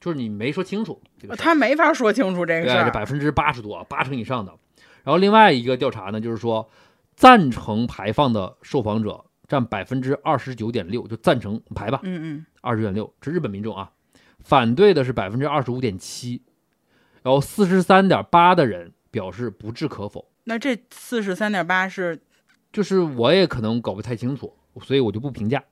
[0.00, 1.00] 就是你没说清楚，
[1.38, 2.84] 他没法说清楚这个事儿。
[2.84, 4.52] 这百分之八十多，八成以上的。
[5.04, 6.68] 然后另外一个调查呢，就是说
[7.14, 12.00] 赞成排放的受访者占百分之二十九点六，就赞成排吧。
[12.02, 13.90] 嗯嗯，二十九点六，这日本民众啊，
[14.40, 16.42] 反对的是百分之二十五点七，
[17.22, 20.26] 然后四十三点八的人表示不置可否。
[20.44, 22.20] 那这四十三点八是，
[22.72, 25.62] 就是我也可能搞不太清楚，所以我就不评价。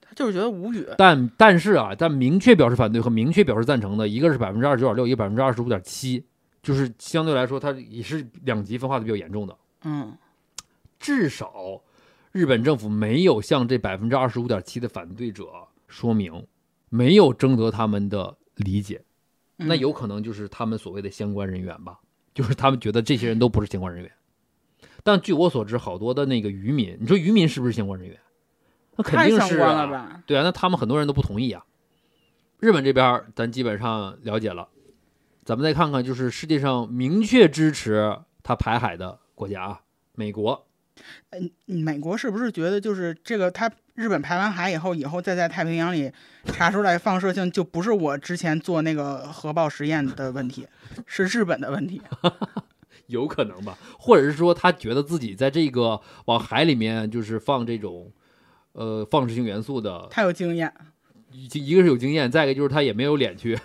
[0.00, 0.86] 他就是觉得无语。
[0.96, 6.24] 但但是啊，但明确表示反对和明确表示赞成的，一个是百分之二十九点六，一个百分之二十五点七，
[6.66, 9.56] 就是相对来说，它也是两极分化的比较严重的。
[9.84, 10.18] 嗯，
[10.98, 11.80] 至少
[12.32, 15.46] 日本政府没有向这百分之二十五点七的反对者
[15.86, 16.44] 说明，
[16.88, 19.00] 没有征得他们的理解，
[19.54, 22.00] 那有可能就是他们所谓的相关人员吧。
[22.34, 24.12] 就是他们觉得这些人都不是相关人员，
[25.04, 28.18] 但据我所知，好多的那个渔民，你说渔民是不是相关人员？
[28.96, 31.64] 那肯定是啊，对啊，那他们很多人都不同意啊。
[32.58, 34.68] 日本这边咱基本上了解了，
[35.46, 39.80] 咱们再看看，就是世界上明确支持他排海的国家啊，
[40.16, 40.66] 美国。
[41.30, 43.70] 嗯，美国是不是觉得就是这个他？
[43.94, 46.12] 日本排完海以后，以后再在太平洋里
[46.46, 50.66] 查出来放射性，就不是我之前做那个核爆实验的问题，
[51.06, 52.02] 是日本的问题，
[53.06, 53.78] 有可能吧？
[54.00, 58.12] 或者是说他觉得自己在这个往海里面就是放这种
[58.72, 60.70] 呃放射性元素的，太有经验，
[61.36, 63.58] 一一个是有经验，再一个就是他也没有脸去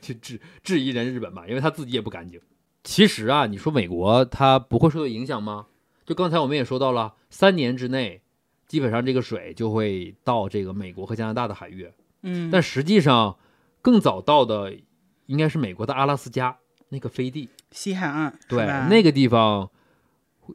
[0.00, 2.40] 去质质疑人日本嘛，因为他自己也不干净。
[2.84, 5.66] 其实啊，你说美国它不会受到影响吗？
[6.04, 8.20] 就刚才我们也说到了，三年之内。
[8.68, 11.86] 基本上这个水就会到这个美国和加拿大的海域，
[12.22, 13.36] 嗯，但实际上
[13.82, 14.74] 更早到的
[15.26, 16.56] 应该是美国的阿拉斯加
[16.88, 19.68] 那个飞地西海岸，对，那个地方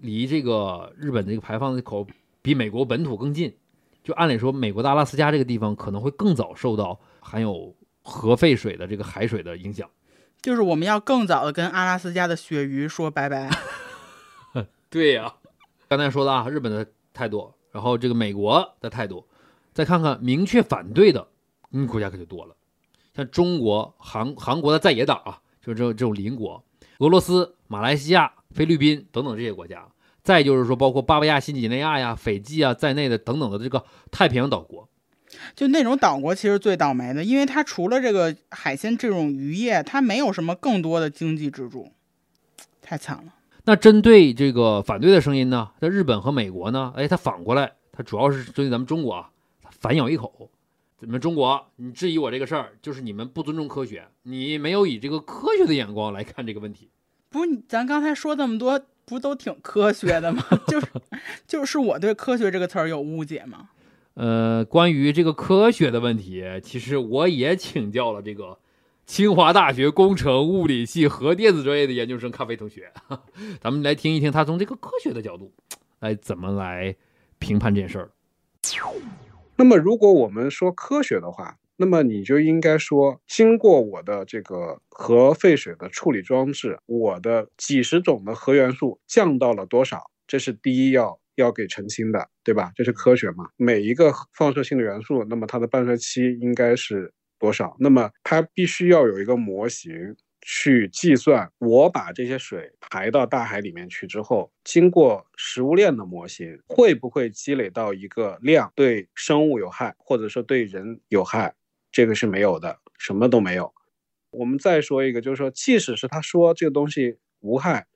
[0.01, 2.07] 离这个日本这个排放的口
[2.41, 3.53] 比美国本土更近，
[4.07, 9.89] 就按理说美国的阿拉斯加这个地方可能会更早受到含有核废水的这个海水的影响，
[10.41, 13.49] 就是我们要更早的跟阿拉斯加的鳕鱼说拜拜。
[14.89, 15.33] 对呀，
[15.89, 17.53] 刚才说的啊，日本的态度。
[17.73, 19.27] 然后这个美国的态度，
[19.73, 21.27] 再看看明确反对的，
[21.71, 22.55] 嗯，国家可就多了，
[23.13, 26.63] 像中国、韩韩国的在野党啊，就是这这种邻国，
[26.99, 29.85] 俄罗斯、马来西亚、菲律宾等等这些国家，
[30.27, 34.89] 再就是说包括巴布亚新几内亚呀、斐济啊在内的等等的这个太平洋岛国，
[35.55, 41.93] 就那种岛国其实最倒霉的，因为它除了这个海鲜这种渔业，它没有什么更多的经济支柱，
[42.81, 43.35] 太惨了。
[43.63, 45.71] 那针对这个反对的声音呢？
[45.79, 46.91] 在日本和美国呢？
[46.97, 49.29] 哎，它反过来，它主要是针对咱们中国啊，
[49.71, 50.51] 反咬一口。
[50.99, 56.89] 你们中国，你质疑我这个事儿，就是你们不尊重科学，你没有以这个科学的眼光来看这个问题。
[57.29, 60.43] 不是，咱刚才说这么多，不都挺科学的吗？
[60.67, 60.87] 就是，
[61.47, 63.69] 就是我对科学这个词儿有误解吗？
[64.13, 68.59] 呃，关于这个科学的问题，其实我也请教了这个。
[69.05, 72.91] 清华大学工程物理系核电子专业的研究生咖啡同学，
[73.63, 75.53] 咱们来听一听他从这个科学的角度
[76.01, 76.93] 来怎么来
[77.39, 78.11] 评判这件事儿。
[79.55, 90.11] 那么，如果我们说科学的话，那么你就应该说，经过我的这个核废水的处理装置，我的几十种的核元素降到了多少？
[90.27, 92.71] 这是第一要要给澄清的，对吧？
[92.75, 93.47] 这是科学嘛？
[93.55, 97.13] 每一个放射性的元素，那么它的半衰期应该是。
[97.39, 97.75] 多少？
[97.79, 99.93] 那么它必须要有一个模型
[100.41, 101.47] 去计算。
[101.59, 111.53] 我把这些水排到大海里面去之后，经过食物链的模型，会不会积累到一个量对生物有害，或者说对人有害？
[111.97, 113.73] 这个是没有的，什么都没有。
[114.29, 117.87] 我们再说一个，就是说，即使是他说这个东西无害，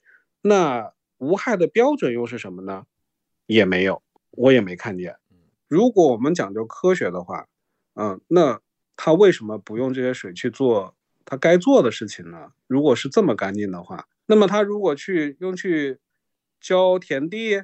[0.42, 2.88] 那无害的标准又是什么呢？
[3.46, 5.18] 也没有，我也没看见。
[5.68, 7.48] 如果我们讲究科学的话，
[7.94, 8.60] 嗯，那。
[9.04, 10.96] 他为什么不用这些水去做
[11.26, 12.52] 他该做的事情呢？
[12.68, 16.00] 如果是这么干净的话，那么他如果去用去
[16.60, 17.64] 浇田地、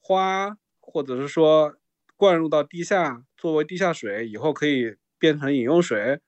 [0.00, 1.76] 花，或者是说
[2.16, 6.18] 灌入到地下作为地下水，以后可以变成饮用水，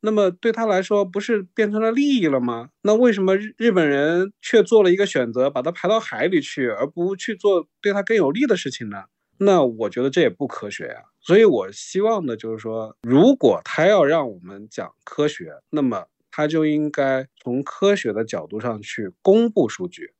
[0.00, 2.70] 那么对他来说不是变成了利益了吗？
[2.82, 9.04] 那为什么日日本人却做了一个选择，把它排到海里去，而不去做对他更有利的事情呢？
[9.38, 11.04] 那我觉得这也不科学呀。
[11.20, 20.12] 所以，我希望的就是说，如果他要让我们讲科学，那么他就应该从科学的角度上去公布数据，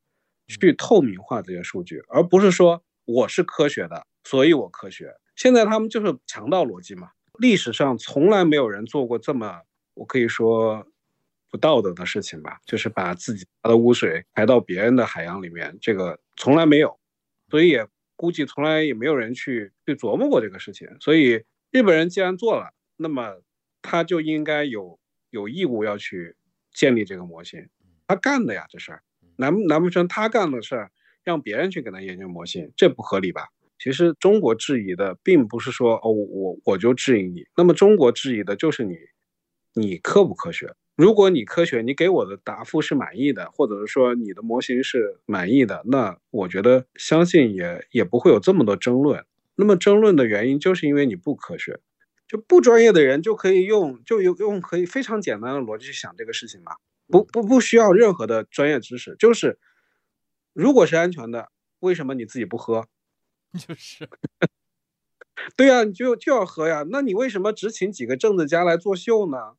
[0.47, 5.13] 去透明化这些数据，而不是说我是科学的，所以我科学。
[5.35, 7.09] 现在他们就是强盗逻辑嘛。
[7.39, 9.61] 历史上从来没有人做过这么，
[9.93, 10.87] 我可以说
[11.49, 16.99] 不道德的事情吧，就是把自己的污水排到别人的海洋里面，这个从来没有。
[17.49, 17.87] 所以也。
[18.17, 23.41] 估计从来也没有人去去琢磨过这个事情，所以日本人既然做了，那么
[23.81, 24.97] 他就应该有
[25.31, 26.37] 有义务要去
[26.71, 27.67] 建立这个模型，
[28.07, 29.03] 他干的呀这事儿，
[29.35, 30.91] 难难不成他干的事儿
[31.25, 33.49] 让别人去给他研究模型，这不合理吧？
[33.77, 38.95] 其实中国质疑的并不是说哦我我就质疑你，那么中国质疑的就是你
[39.73, 40.73] 你科不科学。
[40.95, 49.25] 如果你科学，你给我的答复是满意的，或者是说你的模型是满意的，那我觉得相信也也不会有这么多争论。
[49.57, 51.81] 那么争论的原因就是因为你不科学，
[52.29, 56.71] 就不专业的人就可以用就用用可以非常简单的逻辑去想这个事情嘛，
[57.09, 59.59] 不不不需要任何的专业知识，就是
[60.53, 61.49] 如果是安全的，
[61.81, 62.87] 为什么你自己不喝？
[63.67, 64.07] 就是，
[65.55, 69.53] 对呀，你就就要喝呀，那你为什么只请几个政治家来作秀呢？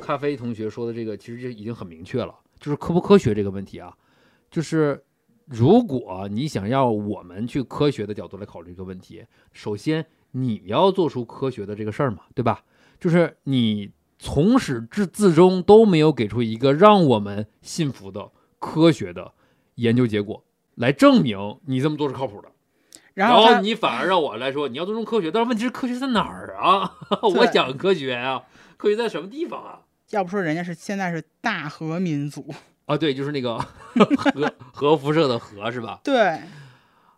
[0.00, 3.96] 咖啡同学说的这个其实就已经很明确了，就是科不科学这个问题啊，
[4.50, 5.04] 就是
[5.44, 12.64] 如果你想要我们去科学的角度来考虑这个问题，首先你要做出科学的这个事儿嘛，对吧？
[12.98, 19.32] 就是你从始至至终都没有给出一个让我们信服的科学的
[19.76, 20.42] 研究结果
[20.76, 22.50] 来证明你这么做是靠谱的。
[23.16, 26.98] 然后你反而让我来说，你要尊重科学，但是问题是科学在哪儿啊？
[27.34, 28.42] 我讲科学啊，
[28.76, 29.80] 科学在什么地方啊？
[30.10, 32.54] 要不说人家是现在是大核民族
[32.84, 33.56] 啊，对，就是那个
[33.96, 35.98] 核核辐射的核是吧？
[36.04, 36.40] 对。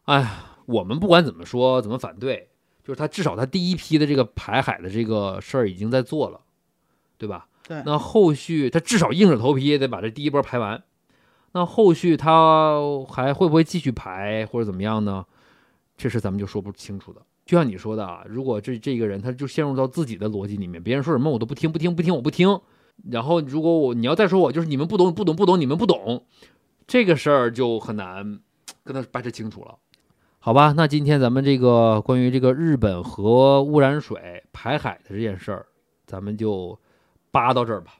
[0.04, 0.30] 哎呀，
[0.66, 2.48] 我们不管怎么说怎么反对，
[2.84, 6.40] 就是他至少他第一批的这个排海的这个事儿已经在做了，
[7.18, 7.48] 对吧？
[7.66, 7.82] 对。
[7.84, 10.80] 那后续他至少硬着头皮得把这第一波排完，
[11.52, 12.78] 那后续他
[13.10, 15.26] 还会不会继续排或者怎么样呢？
[15.98, 22.60] 这事咱们就说不清楚的，就像你说的啊，如果这这个人他就陷入到自己的逻辑里面，别人说什么我都不听，不听，不听，我不听。
[23.10, 26.24] 然后如果我你要再说我就是你们不懂，不懂，不懂，你们不懂，
[26.86, 28.38] 这个事儿就很难
[28.84, 29.74] 跟他掰扯清楚了，
[30.38, 30.72] 好吧？
[30.76, 35.66] 那今天咱们这个关于这个日本核污染水排海的这件事儿，
[36.06, 36.78] 咱们就
[37.32, 37.94] 扒到这儿吧。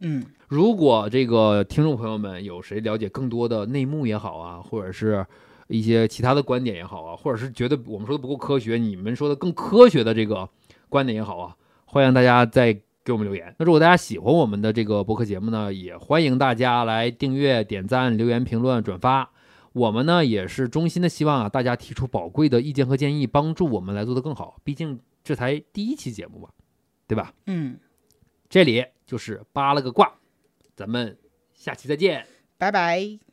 [0.00, 5.24] 嗯，如果这个听众朋友们有谁了解更多的内幕也好啊，或者是。
[5.68, 10.48] 一些其他的观点也好啊，或者是觉得我们说的不够科学，你们说的更科学的这个
[10.88, 12.72] 观点也好啊，欢迎大家再
[13.04, 13.54] 给我们留言。
[13.58, 19.30] 那如果大家喜欢我们的这个播客节目呢，也欢迎大家来订阅、点赞、留言、评论、转发。
[19.72, 24.58] 我们呢也是衷心的希望啊，大家提出宝贵的意见和建议，帮助我们来做得更好。
[24.64, 26.48] 毕竟这才第一期节目嘛，
[27.06, 27.34] 对吧？
[27.46, 27.78] 嗯，
[28.48, 30.10] 这里就是扒了个卦，
[30.74, 31.18] 咱们
[31.52, 32.24] 下期再见，
[32.56, 33.25] 拜拜。